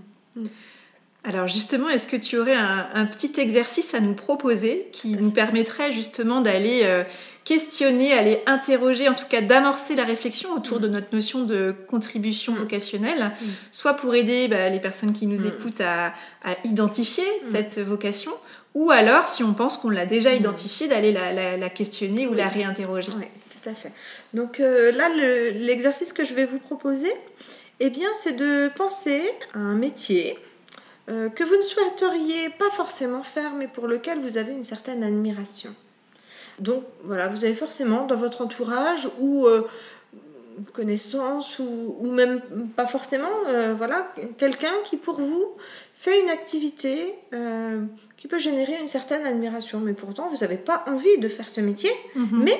Alors 1.25 1.47
justement, 1.47 1.87
est-ce 1.87 2.05
que 2.07 2.17
tu 2.17 2.37
aurais 2.37 2.55
un, 2.55 2.87
un 2.93 3.05
petit 3.05 3.39
exercice 3.39 3.93
à 3.93 4.01
nous 4.01 4.13
proposer 4.13 4.87
qui 4.91 5.11
nous 5.15 5.31
permettrait 5.31 5.93
justement 5.93 6.41
d'aller 6.41 6.81
euh, 6.83 7.03
questionner, 7.45 8.11
aller 8.11 8.41
interroger, 8.45 9.07
en 9.07 9.13
tout 9.13 9.27
cas 9.29 9.39
d'amorcer 9.41 9.95
la 9.95 10.03
réflexion 10.03 10.51
autour 10.53 10.81
de 10.81 10.89
notre 10.89 11.15
notion 11.15 11.43
de 11.45 11.73
contribution 11.87 12.51
Mm. 12.53 12.57
vocationnelle, 12.57 13.31
Mm. 13.41 13.45
soit 13.71 13.93
pour 13.93 14.13
aider 14.15 14.49
bah, 14.49 14.69
les 14.69 14.81
personnes 14.81 15.13
qui 15.13 15.27
nous 15.27 15.43
Mm. 15.43 15.47
écoutent 15.47 15.81
à, 15.81 16.07
à 16.43 16.55
identifier 16.65 17.23
Mm. 17.23 17.51
cette 17.51 17.79
vocation, 17.79 18.31
ou 18.75 18.91
alors, 18.91 19.29
si 19.29 19.43
on 19.43 19.53
pense 19.53 19.77
qu'on 19.77 19.89
l'a 19.91 20.05
déjà 20.05 20.33
Mm. 20.33 20.39
identifiée, 20.39 20.89
d'aller 20.89 21.13
la, 21.13 21.31
la- 21.31 21.55
la 21.55 21.69
questionner 21.69 22.27
ou 22.27 22.31
Oui. 22.31 22.37
la 22.37 22.47
réinterroger. 22.49 23.11
Oui, 23.17 23.25
tout 23.49 23.69
à 23.69 23.73
fait. 23.73 23.93
Donc 24.33 24.59
euh, 24.59 24.91
là, 24.91 25.07
le- 25.07 25.51
l'exercice 25.65 26.11
que 26.11 26.25
je 26.25 26.33
vais 26.33 26.45
vous 26.45 26.59
proposer, 26.59 27.11
eh 27.79 27.89
bien, 27.89 28.09
c'est 28.13 28.33
de 28.33 28.69
penser 28.75 29.21
à 29.53 29.59
un 29.59 29.75
métier 29.75 30.37
euh, 31.09 31.29
que 31.29 31.43
vous 31.43 31.55
ne 31.57 31.61
souhaiteriez 31.61 32.49
pas 32.49 32.69
forcément 32.69 33.23
faire, 33.23 33.53
mais 33.53 33.67
pour 33.67 33.87
lequel 33.87 34.19
vous 34.19 34.37
avez 34.37 34.53
une 34.53 34.63
certaine 34.63 35.03
admiration. 35.03 35.73
Donc 36.59 36.83
voilà, 37.03 37.27
vous 37.27 37.43
avez 37.45 37.55
forcément 37.55 38.05
dans 38.05 38.15
votre 38.15 38.41
entourage 38.41 39.09
ou 39.19 39.47
euh, 39.47 39.67
connaissance 40.71 41.59
ou, 41.59 41.97
ou 41.99 42.11
même 42.11 42.41
pas 42.75 42.85
forcément, 42.87 43.27
euh, 43.47 43.73
voilà, 43.75 44.13
quelqu'un 44.37 44.73
qui 44.85 44.97
pour 44.97 45.19
vous 45.19 45.45
fait 45.95 46.21
une 46.21 46.29
activité 46.29 47.15
qui 48.17 48.27
peut 48.27 48.37
générer 48.37 48.77
une 48.79 48.87
certaine 48.87 49.25
admiration, 49.25 49.79
mais 49.79 49.93
pourtant 49.93 50.27
vous 50.29 50.37
n'avez 50.41 50.57
pas 50.57 50.83
envie 50.87 51.17
de 51.17 51.27
faire 51.29 51.47
ce 51.49 51.61
métier, 51.61 51.91
Mhm. 52.15 52.43
mais 52.43 52.59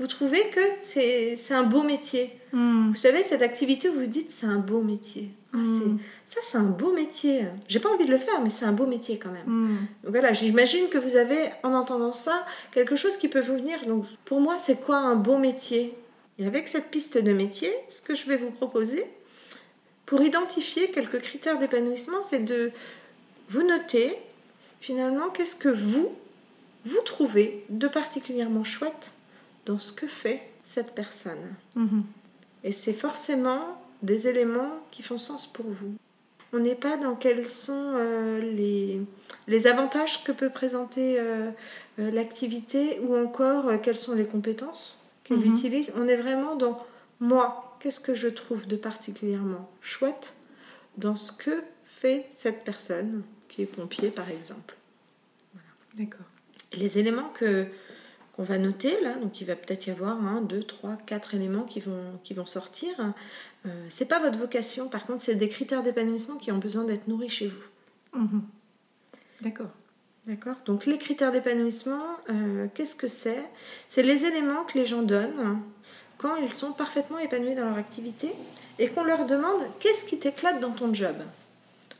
vous 0.00 0.06
trouvez 0.06 0.48
que 0.50 0.60
c'est 0.80 1.36
c'est 1.36 1.54
un 1.54 1.62
beau 1.64 1.82
métier. 1.82 2.30
Hmm. 2.52 2.88
Vous 2.90 2.94
savez, 2.96 3.22
cette 3.22 3.42
activité, 3.42 3.88
vous 3.88 4.00
vous 4.00 4.06
dites, 4.06 4.30
c'est 4.32 4.46
un 4.46 4.58
beau 4.58 4.82
métier. 4.82 5.28
Ah, 5.52 5.58
Mm. 5.58 5.98
c'est- 5.98 6.34
Ça, 6.34 6.40
c'est 6.50 6.58
un 6.58 6.62
beau 6.64 6.92
métier. 6.92 7.42
J'ai 7.68 7.78
pas 7.78 7.88
envie 7.90 8.06
de 8.06 8.10
le 8.10 8.18
faire, 8.18 8.40
mais 8.42 8.50
c'est 8.50 8.64
un 8.64 8.72
beau 8.72 8.86
métier 8.86 9.18
quand 9.18 9.30
même. 9.30 9.46
Hmm. 9.46 9.76
Donc 10.02 10.10
voilà, 10.12 10.32
j'imagine 10.32 10.88
que 10.88 10.98
vous 10.98 11.14
avez, 11.16 11.50
en 11.62 11.72
entendant 11.74 12.10
ça, 12.12 12.44
quelque 12.72 12.96
chose 12.96 13.16
qui 13.16 13.28
peut 13.28 13.40
vous 13.40 13.54
venir. 13.56 13.84
Donc 13.86 14.04
pour 14.24 14.40
moi, 14.40 14.58
c'est 14.58 14.80
quoi 14.80 14.96
un 14.96 15.14
beau 15.14 15.38
métier? 15.38 15.94
Et 16.40 16.46
avec 16.46 16.66
cette 16.66 16.86
piste 16.90 17.18
de 17.18 17.32
métier, 17.32 17.70
ce 17.88 18.00
que 18.02 18.16
je 18.16 18.26
vais 18.26 18.36
vous 18.36 18.50
proposer, 18.50 19.04
pour 20.06 20.22
identifier 20.22 20.90
quelques 20.90 21.20
critères 21.20 21.58
d'épanouissement, 21.60 22.20
c'est 22.22 22.44
de 22.44 22.72
vous 23.48 23.62
noter 23.62 24.16
finalement 24.80 25.28
qu'est-ce 25.30 25.54
que 25.54 25.68
vous, 25.68 26.12
vous 26.84 27.00
trouvez 27.04 27.64
de 27.70 27.86
particulièrement 27.86 28.64
chouette 28.64 29.12
dans 29.66 29.78
ce 29.78 29.92
que 29.92 30.06
fait 30.06 30.42
cette 30.66 30.94
personne. 30.94 31.54
Mhm. 31.76 32.04
Et 32.64 32.72
c'est 32.72 32.92
forcément 32.92 33.80
des 34.02 34.26
éléments 34.28 34.80
qui 34.90 35.02
font 35.02 35.18
sens 35.18 35.46
pour 35.46 35.66
vous. 35.66 35.94
On 36.52 36.58
n'est 36.60 36.74
pas 36.76 36.96
dans 36.96 37.14
quels 37.16 37.48
sont 37.48 37.92
euh, 37.96 38.40
les, 38.40 39.00
les 39.48 39.66
avantages 39.66 40.22
que 40.24 40.32
peut 40.32 40.50
présenter 40.50 41.18
euh, 41.18 41.50
euh, 41.98 42.10
l'activité 42.10 43.00
ou 43.00 43.16
encore 43.16 43.68
euh, 43.68 43.78
quelles 43.78 43.98
sont 43.98 44.14
les 44.14 44.24
compétences 44.26 45.00
qu'elle 45.24 45.38
Mhm. 45.38 45.54
utilise. 45.56 45.92
On 45.96 46.06
est 46.06 46.16
vraiment 46.16 46.54
dans 46.56 46.84
moi, 47.20 47.76
qu'est-ce 47.80 48.00
que 48.00 48.14
je 48.14 48.28
trouve 48.28 48.66
de 48.66 48.76
particulièrement 48.76 49.68
chouette 49.80 50.34
dans 50.96 51.16
ce 51.16 51.32
que 51.32 51.62
fait 51.84 52.26
cette 52.32 52.62
personne 52.64 53.22
qui 53.48 53.62
est 53.62 53.66
pompier 53.66 54.10
par 54.10 54.30
exemple. 54.30 54.74
D'accord. 55.94 56.26
Les 56.76 56.98
éléments 56.98 57.28
que 57.34 57.66
qu'on 58.34 58.42
va 58.42 58.58
noter 58.58 59.00
là, 59.00 59.14
donc 59.14 59.40
il 59.40 59.46
va 59.46 59.54
peut-être 59.54 59.86
y 59.86 59.90
avoir 59.90 60.20
un, 60.24 60.40
deux, 60.40 60.62
trois, 60.62 60.96
quatre 61.06 61.34
éléments 61.34 61.62
qui 61.62 61.80
vont, 61.80 62.18
qui 62.24 62.34
vont 62.34 62.46
sortir. 62.46 62.90
Euh, 63.66 63.70
c'est 63.90 64.06
pas 64.06 64.18
votre 64.18 64.38
vocation, 64.38 64.88
par 64.88 65.06
contre, 65.06 65.20
c'est 65.20 65.36
des 65.36 65.48
critères 65.48 65.82
d'épanouissement 65.82 66.36
qui 66.36 66.50
ont 66.50 66.58
besoin 66.58 66.84
d'être 66.84 67.06
nourris 67.06 67.30
chez 67.30 67.48
vous. 67.48 68.20
Mhm. 68.20 68.42
D'accord. 69.40 69.70
D'accord 70.26 70.56
Donc 70.64 70.86
les 70.86 70.98
critères 70.98 71.32
d'épanouissement, 71.32 72.02
euh, 72.30 72.66
qu'est-ce 72.74 72.96
que 72.96 73.08
c'est? 73.08 73.44
C'est 73.88 74.02
les 74.02 74.24
éléments 74.24 74.64
que 74.64 74.78
les 74.78 74.86
gens 74.86 75.02
donnent 75.02 75.60
quand 76.16 76.36
ils 76.36 76.52
sont 76.52 76.72
parfaitement 76.72 77.18
épanouis 77.18 77.54
dans 77.54 77.66
leur 77.66 77.76
activité 77.76 78.32
et 78.78 78.88
qu'on 78.88 79.04
leur 79.04 79.26
demande 79.26 79.60
qu'est-ce 79.80 80.04
qui 80.06 80.18
t'éclate 80.18 80.60
dans 80.60 80.70
ton 80.70 80.94
job? 80.94 81.16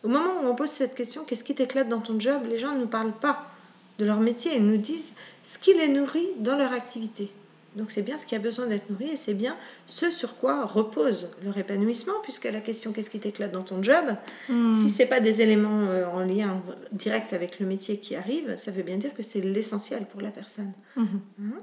Au 0.03 0.09
moment 0.09 0.41
où 0.43 0.47
on 0.47 0.55
pose 0.55 0.71
cette 0.71 0.95
question, 0.95 1.25
qu'est-ce 1.25 1.45
qui 1.45 1.55
t'éclate 1.55 1.89
dans 1.89 2.01
ton 2.01 2.19
job, 2.19 2.43
les 2.49 2.59
gens 2.59 2.75
ne 2.75 2.81
nous 2.81 2.87
parlent 2.87 3.13
pas 3.13 3.54
de 3.99 4.05
leur 4.05 4.21
métier, 4.21 4.57
ils 4.57 4.67
nous 4.67 4.77
disent 4.77 5.13
ce 5.43 5.59
qui 5.59 5.75
les 5.75 5.89
nourrit 5.89 6.29
dans 6.39 6.57
leur 6.57 6.73
activité. 6.73 7.31
Donc 7.77 7.91
c'est 7.91 8.03
bien 8.03 8.19
ce 8.19 8.27
qui 8.27 8.37
a 8.37 8.39
besoin 8.39 8.67
d'être 8.67 8.89
nourri 8.89 9.11
et 9.11 9.17
c'est 9.17 9.35
bien 9.35 9.57
ce 9.87 10.11
sur 10.11 10.37
quoi 10.37 10.65
repose 10.65 11.31
leur 11.45 11.59
épanouissement, 11.59 12.15
puisque 12.23 12.45
la 12.45 12.61
question 12.61 12.93
qu'est-ce 12.93 13.11
qui 13.11 13.19
t'éclate 13.19 13.51
dans 13.51 13.63
ton 13.65 13.83
job, 13.83 14.05
Hmm. 14.49 14.75
si 14.81 14.91
c'est 14.91 15.07
pas 15.07 15.21
des 15.21 15.41
éléments 15.41 15.87
euh, 15.89 16.07
en 16.07 16.21
lien 16.21 16.63
direct 16.93 17.33
avec 17.33 17.59
le 17.59 17.67
métier 17.67 17.99
qui 17.99 18.15
arrive, 18.15 18.57
ça 18.57 18.71
veut 18.71 18.85
bien 18.85 18.97
dire 18.97 19.13
que 19.13 19.23
c'est 19.23 19.41
l'essentiel 19.41 20.07
pour 20.07 20.21
la 20.21 20.31
personne. 20.31 20.73
Mhm. 20.97 21.21
Hein? 21.41 21.61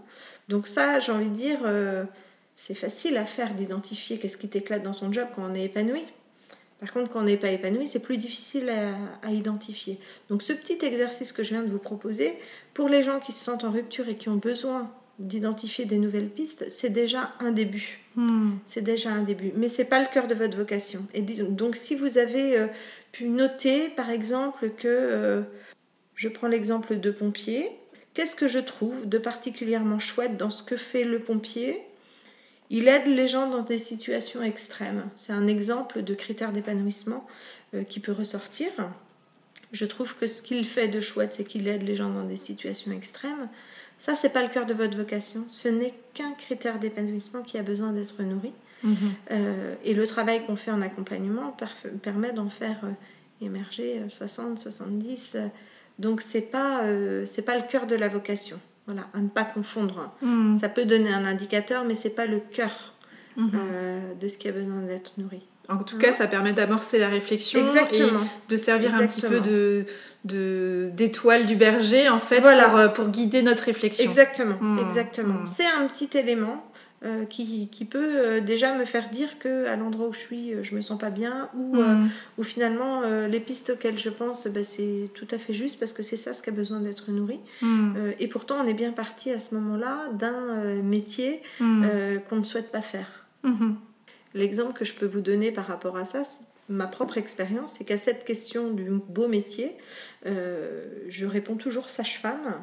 Donc 0.50 0.68
ça, 0.68 1.00
j'ai 1.00 1.12
envie 1.14 1.30
de 1.30 1.34
dire, 1.34 1.60
euh, 1.64 2.04
c'est 2.58 2.76
facile 2.76 3.16
à 3.18 3.26
faire 3.26 3.54
d'identifier 3.54 4.18
qu'est-ce 4.20 4.38
qui 4.38 4.50
t'éclate 4.50 4.84
dans 4.84 4.94
ton 4.94 5.12
job 5.14 5.28
quand 5.36 5.44
on 5.50 5.54
est 5.54 5.64
épanoui. 5.64 6.04
Par 6.82 6.92
contre, 6.92 7.12
quand 7.12 7.20
on 7.20 7.24
n'est 7.24 7.38
pas 7.38 7.52
épanoui, 7.52 7.88
c'est 7.88 8.02
plus 8.02 8.18
difficile 8.18 8.70
à, 8.70 9.28
à 9.28 9.32
identifier. 9.32 10.00
Donc 10.30 10.42
ce 10.42 10.52
petit 10.52 10.84
exercice 10.84 11.32
que 11.32 11.44
je 11.44 11.50
viens 11.50 11.62
de 11.62 11.70
vous 11.70 11.78
proposer, 11.78 12.34
pour 12.74 12.90
les 12.90 13.04
gens 13.04 13.20
qui 13.20 13.32
se 13.32 13.44
sentent 13.44 13.64
en 13.64 13.72
rupture 13.72 14.10
et 14.10 14.16
qui 14.16 14.28
ont 14.30 14.36
besoin 14.38 14.92
d'identifier 15.20 15.86
des 15.86 16.00
nouvelles 16.00 16.30
pistes, 16.30 16.66
c'est 16.70 16.90
déjà 16.90 17.34
un 17.40 17.52
début. 17.52 18.00
Hmm. 18.16 18.54
C'est 18.66 18.82
déjà 18.82 19.12
un 19.12 19.22
début, 19.22 19.52
mais 19.56 19.68
c'est 19.68 19.86
pas 19.86 20.00
le 20.02 20.08
cœur 20.12 20.26
de 20.28 20.34
votre 20.34 20.58
vocation. 20.58 21.06
Et 21.14 21.22
disons- 21.22 21.50
donc, 21.50 21.76
si 21.76 21.94
vous 21.96 22.18
avez 22.18 22.58
euh, 22.58 22.68
pu 23.12 23.26
noter, 23.30 23.90
par 23.90 24.10
exemple, 24.10 24.72
que 24.72 24.88
euh, 24.88 25.42
je 26.16 26.28
prends 26.28 26.48
l'exemple 26.48 27.00
de 27.00 27.12
pompier, 27.12 27.70
qu'est-ce 28.16 28.36
que 28.36 28.48
je 28.48 28.60
trouve 28.60 29.08
de 29.08 29.20
particulièrement 29.20 30.00
chouette 30.00 30.36
dans 30.36 30.50
ce 30.50 30.64
que 30.64 30.78
fait 30.78 31.04
le 31.04 31.20
pompier 31.20 31.80
Il 32.72 32.88
aide 32.88 33.06
les 33.06 33.28
gens 33.28 33.48
dans 33.50 33.62
des 33.64 33.78
situations 33.78 34.42
extrêmes. 34.42 35.04
C'est 35.18 35.34
un 35.34 35.48
exemple 35.48 36.02
de 36.04 36.14
critère 36.16 36.52
d'épanouissement 36.54 37.28
euh, 37.76 37.84
qui 37.84 38.00
peut 38.00 38.14
ressortir. 38.14 38.72
Je 39.74 39.86
trouve 39.86 40.16
que 40.16 40.26
ce 40.26 40.42
qu'il 40.42 40.66
fait 40.66 40.88
de 40.88 41.00
chouette, 41.02 41.34
c'est 41.34 41.44
qu'il 41.44 41.68
aide 41.68 41.84
les 41.84 41.96
gens 41.96 42.10
dans 42.10 42.24
des 42.24 42.38
situations 42.38 42.92
extrêmes. 42.92 43.50
Ça, 44.00 44.16
c'est 44.16 44.30
pas 44.30 44.42
le 44.42 44.50
cœur 44.50 44.66
de 44.66 44.74
votre 44.74 44.98
vocation. 44.98 45.44
Ce 45.48 45.68
n'est 45.68 45.94
qu'un 46.14 46.32
critère 46.32 46.80
d'épanouissement 46.80 47.42
qui 47.44 47.58
a 47.58 47.64
besoin 47.64 47.92
d'être 47.92 48.22
nourri. 48.24 48.52
Mhm. 48.84 48.96
Euh, 49.32 49.76
et 49.86 49.94
le 49.94 50.08
travail 50.08 50.44
qu'on 50.46 50.56
fait 50.56 50.72
en 50.72 50.82
accompagnement 50.82 51.52
per- 51.52 51.90
permet 52.02 52.34
d'en 52.34 52.50
faire 52.50 52.80
euh, 52.84 53.46
émerger 53.46 54.00
euh, 54.00 54.10
60, 54.10 54.58
70. 54.58 55.34
euh, 55.36 55.48
donc 56.00 56.22
c'est 56.22 56.42
pas 56.42 56.84
euh, 56.86 57.26
c'est 57.28 57.44
pas 57.44 57.56
le 57.56 57.64
cœur 57.68 57.86
de 57.86 57.96
la 57.96 58.08
vocation. 58.08 58.60
Voilà, 58.88 59.04
à 59.14 59.20
ne 59.20 59.28
pas 59.30 59.44
confondre. 59.46 60.12
Hmm. 60.22 60.58
Ça 60.58 60.68
peut 60.70 60.86
donner 60.86 61.14
un 61.14 61.26
indicateur, 61.26 61.84
mais 61.86 61.96
c'est 61.96 62.10
pas 62.10 62.26
le 62.26 62.40
cœur 62.40 62.94
Mhm. 63.38 63.52
euh, 63.56 64.14
de 64.20 64.28
ce 64.28 64.38
qui 64.38 64.50
a 64.50 64.52
besoin 64.52 64.82
d'être 64.82 65.14
nourri. 65.18 65.42
En 65.70 65.78
tout 65.78 65.98
cas, 65.98 66.12
ça 66.12 66.28
permet 66.28 66.52
d'amorcer 66.52 67.00
la 67.00 67.08
réflexion 67.08 67.62
Exactement. 67.66 68.20
et 68.50 68.52
de 68.52 68.58
servir 68.58 68.94
un 68.96 69.08
petit 69.08 69.22
peu 69.22 69.40
de 69.40 69.86
d'étoile 70.94 71.46
du 71.48 71.56
berger 71.56 72.08
en 72.10 72.20
fait 72.20 72.42
Voilà. 72.42 72.66
pour, 72.66 72.78
euh, 72.78 72.88
pour 72.90 73.08
guider 73.10 73.42
notre 73.42 73.64
réflexion. 73.64 74.10
Exactement, 74.10 74.56
Mm. 74.60 74.80
exactement. 74.86 75.46
C'est 75.46 75.66
un 75.66 75.88
petit 75.88 76.10
élément 76.18 76.64
euh, 77.04 77.26
qui, 77.26 77.68
qui 77.70 77.86
peut 77.86 78.20
euh, 78.20 78.42
déjà 78.42 78.78
me 78.78 78.86
faire 78.86 79.10
dire 79.10 79.40
que 79.40 79.66
à 79.66 79.76
l'endroit 79.76 80.10
où 80.10 80.14
je 80.14 80.20
suis, 80.20 80.54
euh, 80.54 80.62
je 80.62 80.76
me 80.76 80.82
sens 80.82 81.00
pas 81.00 81.10
bien, 81.10 81.50
ou, 81.56 81.76
ou 82.38 82.44
finalement 82.44 83.02
les 83.02 83.40
pistes 83.40 83.72
auxquelles 83.72 83.98
je 83.98 84.10
pense, 84.10 84.46
bah, 84.46 84.64
c'est 84.64 85.10
tout 85.16 85.28
à 85.32 85.40
fait 85.40 85.54
juste 85.54 85.80
parce 85.80 85.94
que 85.94 86.04
c'est 86.04 86.16
ça 86.16 86.36
ce 86.36 86.44
qui 86.44 86.52
a 86.52 86.54
besoin 86.54 86.80
d'être 86.80 87.10
nourri. 87.10 87.40
Euh, 87.64 88.12
et 88.20 88.28
pourtant, 88.28 88.58
on 88.64 88.68
est 88.68 88.76
bien 88.76 88.92
parti 88.92 89.32
à 89.32 89.40
ce 89.40 89.56
moment-là 89.56 90.10
d'un 90.14 90.82
métier 90.84 91.42
euh, 91.62 92.20
qu'on 92.20 92.36
ne 92.36 92.44
souhaite 92.44 92.72
pas 92.72 92.82
faire. 92.82 93.26
Mhm. 93.44 93.78
L'exemple 94.36 94.74
que 94.74 94.86
je 94.86 94.94
peux 94.94 95.08
vous 95.08 95.22
donner 95.22 95.52
par 95.52 95.66
rapport 95.66 95.98
à 95.98 96.06
ça, 96.06 96.24
c'est 96.24 96.46
ma 96.70 96.86
propre 96.86 97.18
expérience, 97.18 97.78
c'est 97.80 97.84
qu'à 97.84 97.98
cette 97.98 98.26
question 98.26 98.70
du 98.70 98.92
beau 99.10 99.28
métier, 99.28 99.76
je 100.24 101.26
réponds 101.26 101.56
toujours 101.56 101.90
sage-femme. 101.90 102.62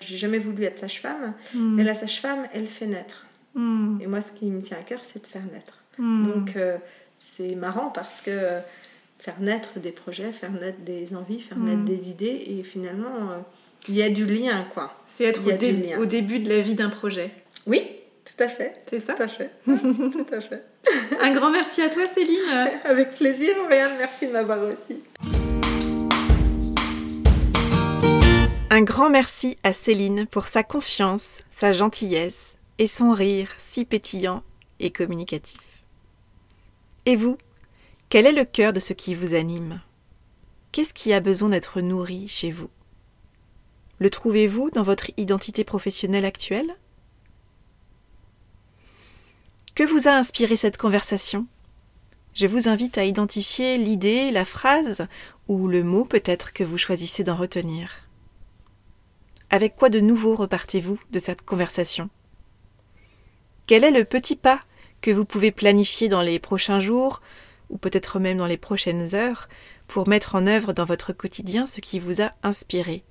J'ai 0.00 0.16
jamais 0.16 0.38
voulu 0.38 0.62
être 0.62 0.78
sage-femme, 0.78 1.34
mais 1.54 1.82
la 1.82 1.96
sage-femme, 1.96 2.46
elle 2.54 2.68
fait 2.68 2.86
naître. 2.86 3.26
Hmm. 3.54 3.98
Et 4.00 4.06
moi, 4.06 4.20
ce 4.20 4.32
qui 4.32 4.46
me 4.46 4.62
tient 4.62 4.78
à 4.78 4.82
cœur, 4.82 5.00
c'est 5.02 5.20
de 5.22 5.26
faire 5.26 5.42
naître. 5.52 5.82
Hmm. 5.98 6.26
Donc, 6.26 6.56
euh, 6.56 6.76
c'est 7.18 7.54
marrant 7.54 7.90
parce 7.90 8.20
que 8.20 8.30
euh, 8.30 8.60
faire 9.18 9.38
naître 9.40 9.78
des 9.78 9.92
projets, 9.92 10.32
faire 10.32 10.50
naître 10.52 10.78
des 10.80 11.14
envies, 11.14 11.40
faire 11.40 11.58
Mm. 11.58 11.64
naître 11.68 11.82
des 11.84 12.08
idées, 12.08 12.44
et 12.46 12.62
finalement, 12.62 13.30
euh, 13.32 13.38
il 13.88 13.94
y 13.96 14.02
a 14.02 14.08
du 14.08 14.24
lien, 14.24 14.64
quoi. 14.72 14.94
c'est 15.06 15.24
être 15.24 15.46
au, 15.46 15.50
dé- 15.52 15.72
du 15.72 15.82
lien. 15.82 15.98
au 15.98 16.06
début 16.06 16.38
de 16.38 16.48
la 16.48 16.60
vie 16.60 16.74
d'un 16.74 16.88
projet. 16.88 17.30
Oui, 17.66 17.82
tout 18.24 18.42
à 18.42 18.48
fait. 18.48 18.74
C'est 18.88 19.00
ça 19.00 19.12
Tout 19.14 19.22
à 19.24 19.28
fait. 19.28 19.50
tout 19.66 20.26
à 20.32 20.40
fait. 20.40 20.64
Un 21.20 21.32
grand 21.34 21.50
merci 21.50 21.82
à 21.82 21.90
toi 21.90 22.06
Céline. 22.06 22.38
Avec 22.84 23.14
plaisir, 23.16 23.54
Oriane, 23.62 23.92
merci 23.98 24.26
de 24.26 24.32
m'avoir 24.32 24.60
reçu. 24.66 24.94
Un 28.70 28.82
grand 28.82 29.10
merci 29.10 29.56
à 29.64 29.72
Céline 29.72 30.26
pour 30.26 30.46
sa 30.46 30.62
confiance, 30.62 31.40
sa 31.50 31.72
gentillesse 31.72 32.56
et 32.80 32.86
son 32.86 33.12
rire 33.12 33.50
si 33.58 33.84
pétillant 33.84 34.42
et 34.78 34.90
communicatif. 34.90 35.84
Et 37.04 37.14
vous, 37.14 37.36
quel 38.08 38.26
est 38.26 38.32
le 38.32 38.46
cœur 38.46 38.72
de 38.72 38.80
ce 38.80 38.94
qui 38.94 39.14
vous 39.14 39.34
anime? 39.34 39.82
Qu'est-ce 40.72 40.94
qui 40.94 41.12
a 41.12 41.20
besoin 41.20 41.50
d'être 41.50 41.82
nourri 41.82 42.26
chez 42.26 42.50
vous? 42.50 42.70
Le 43.98 44.08
trouvez-vous 44.08 44.70
dans 44.70 44.82
votre 44.82 45.10
identité 45.18 45.62
professionnelle 45.62 46.24
actuelle? 46.24 46.74
Que 49.74 49.84
vous 49.84 50.08
a 50.08 50.12
inspiré 50.12 50.56
cette 50.56 50.78
conversation? 50.78 51.46
Je 52.32 52.46
vous 52.46 52.66
invite 52.66 52.96
à 52.96 53.04
identifier 53.04 53.76
l'idée, 53.76 54.30
la 54.30 54.46
phrase 54.46 55.06
ou 55.48 55.68
le 55.68 55.84
mot 55.84 56.06
peut-être 56.06 56.54
que 56.54 56.64
vous 56.64 56.78
choisissez 56.78 57.24
d'en 57.24 57.36
retenir. 57.36 58.08
Avec 59.50 59.76
quoi 59.76 59.90
de 59.90 60.00
nouveau 60.00 60.34
repartez-vous 60.34 60.98
de 61.10 61.18
cette 61.18 61.42
conversation? 61.42 62.08
Quel 63.70 63.84
est 63.84 63.92
le 63.92 64.04
petit 64.04 64.34
pas 64.34 64.60
que 65.00 65.12
vous 65.12 65.24
pouvez 65.24 65.52
planifier 65.52 66.08
dans 66.08 66.22
les 66.22 66.40
prochains 66.40 66.80
jours, 66.80 67.22
ou 67.68 67.78
peut-être 67.78 68.18
même 68.18 68.38
dans 68.38 68.48
les 68.48 68.56
prochaines 68.56 69.14
heures, 69.14 69.48
pour 69.86 70.08
mettre 70.08 70.34
en 70.34 70.48
œuvre 70.48 70.72
dans 70.72 70.84
votre 70.84 71.12
quotidien 71.12 71.66
ce 71.66 71.80
qui 71.80 72.00
vous 72.00 72.20
a 72.20 72.32
inspiré? 72.42 73.04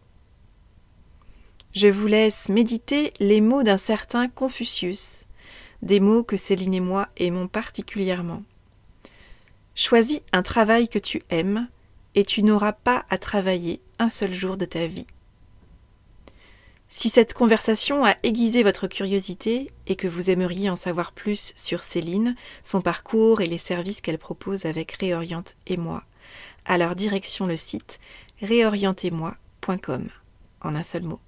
Je 1.73 1.87
vous 1.87 2.07
laisse 2.07 2.49
méditer 2.49 3.13
les 3.21 3.39
mots 3.39 3.63
d'un 3.63 3.77
certain 3.77 4.27
Confucius, 4.27 5.27
des 5.81 6.01
mots 6.01 6.25
que 6.25 6.35
Céline 6.35 6.73
et 6.73 6.81
moi 6.81 7.07
aimons 7.15 7.47
particulièrement. 7.47 8.43
Choisis 9.75 10.19
un 10.33 10.43
travail 10.43 10.89
que 10.89 10.99
tu 10.99 11.23
aimes, 11.29 11.69
et 12.15 12.25
tu 12.25 12.43
n'auras 12.43 12.73
pas 12.73 13.05
à 13.09 13.17
travailler 13.17 13.79
un 13.97 14.09
seul 14.09 14.33
jour 14.33 14.57
de 14.57 14.65
ta 14.65 14.87
vie. 14.87 15.07
Si 16.91 17.09
cette 17.09 17.35
conversation 17.35 18.03
a 18.03 18.15
aiguisé 18.23 18.63
votre 18.63 18.87
curiosité 18.87 19.69
et 19.85 19.95
que 19.95 20.07
vous 20.07 20.31
aimeriez 20.31 20.71
en 20.71 20.75
savoir 20.75 21.11
plus 21.11 21.53
sur 21.55 21.83
Céline, 21.83 22.35
son 22.63 22.81
parcours 22.81 23.41
et 23.41 23.45
les 23.45 23.59
services 23.59 24.01
qu'elle 24.01 24.17
propose 24.17 24.65
avec 24.65 24.93
Réoriente 24.93 25.55
et 25.67 25.77
moi, 25.77 26.01
alors 26.65 26.95
direction 26.95 27.45
le 27.45 27.57
site 27.57 27.99
réorientez-moi.com 28.41 30.07
en 30.61 30.73
un 30.73 30.83
seul 30.83 31.03
mot. 31.03 31.19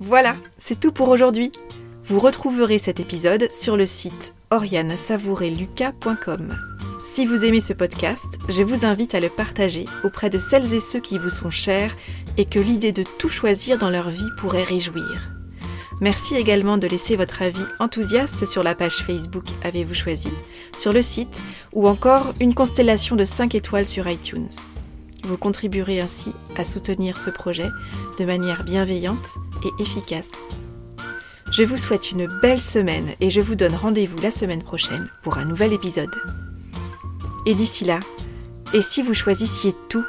Voilà, 0.00 0.34
c'est 0.58 0.80
tout 0.80 0.90
pour 0.90 1.08
aujourd'hui. 1.08 1.52
Vous 2.04 2.18
retrouverez 2.18 2.80
cet 2.80 2.98
épisode 2.98 3.48
sur 3.50 3.76
le 3.76 3.86
site 3.86 4.34
orianesavoureluca.com. 4.50 6.58
Si 7.06 7.26
vous 7.26 7.44
aimez 7.44 7.60
ce 7.60 7.74
podcast, 7.74 8.24
je 8.48 8.62
vous 8.62 8.84
invite 8.84 9.14
à 9.14 9.20
le 9.20 9.28
partager 9.28 9.84
auprès 10.04 10.30
de 10.30 10.38
celles 10.38 10.74
et 10.74 10.80
ceux 10.80 11.00
qui 11.00 11.18
vous 11.18 11.30
sont 11.30 11.50
chers 11.50 11.94
et 12.36 12.44
que 12.44 12.58
l'idée 12.58 12.92
de 12.92 13.04
tout 13.18 13.28
choisir 13.28 13.78
dans 13.78 13.90
leur 13.90 14.10
vie 14.10 14.30
pourrait 14.38 14.64
réjouir. 14.64 15.30
Merci 16.00 16.36
également 16.36 16.76
de 16.76 16.86
laisser 16.86 17.16
votre 17.16 17.42
avis 17.42 17.64
enthousiaste 17.78 18.46
sur 18.46 18.62
la 18.62 18.74
page 18.74 18.98
Facebook 18.98 19.44
Avez-vous 19.62 19.94
choisi, 19.94 20.30
sur 20.76 20.92
le 20.92 21.02
site 21.02 21.42
ou 21.72 21.88
encore 21.88 22.34
une 22.40 22.54
constellation 22.54 23.16
de 23.16 23.24
5 23.24 23.54
étoiles 23.54 23.86
sur 23.86 24.08
iTunes. 24.08 24.48
Vous 25.24 25.36
contribuerez 25.36 26.00
ainsi 26.00 26.34
à 26.56 26.64
soutenir 26.64 27.18
ce 27.18 27.30
projet 27.30 27.68
de 28.18 28.24
manière 28.24 28.64
bienveillante 28.64 29.36
et 29.64 29.82
efficace. 29.82 30.30
Je 31.52 31.62
vous 31.62 31.78
souhaite 31.78 32.10
une 32.10 32.26
belle 32.42 32.60
semaine 32.60 33.10
et 33.20 33.30
je 33.30 33.40
vous 33.40 33.54
donne 33.54 33.76
rendez-vous 33.76 34.18
la 34.20 34.32
semaine 34.32 34.62
prochaine 34.62 35.08
pour 35.22 35.38
un 35.38 35.44
nouvel 35.44 35.72
épisode. 35.72 36.10
Et 37.46 37.54
d'ici 37.54 37.84
là, 37.84 38.00
et 38.72 38.82
si 38.82 39.02
vous 39.02 39.14
choisissiez 39.14 39.72
tout 39.88 40.04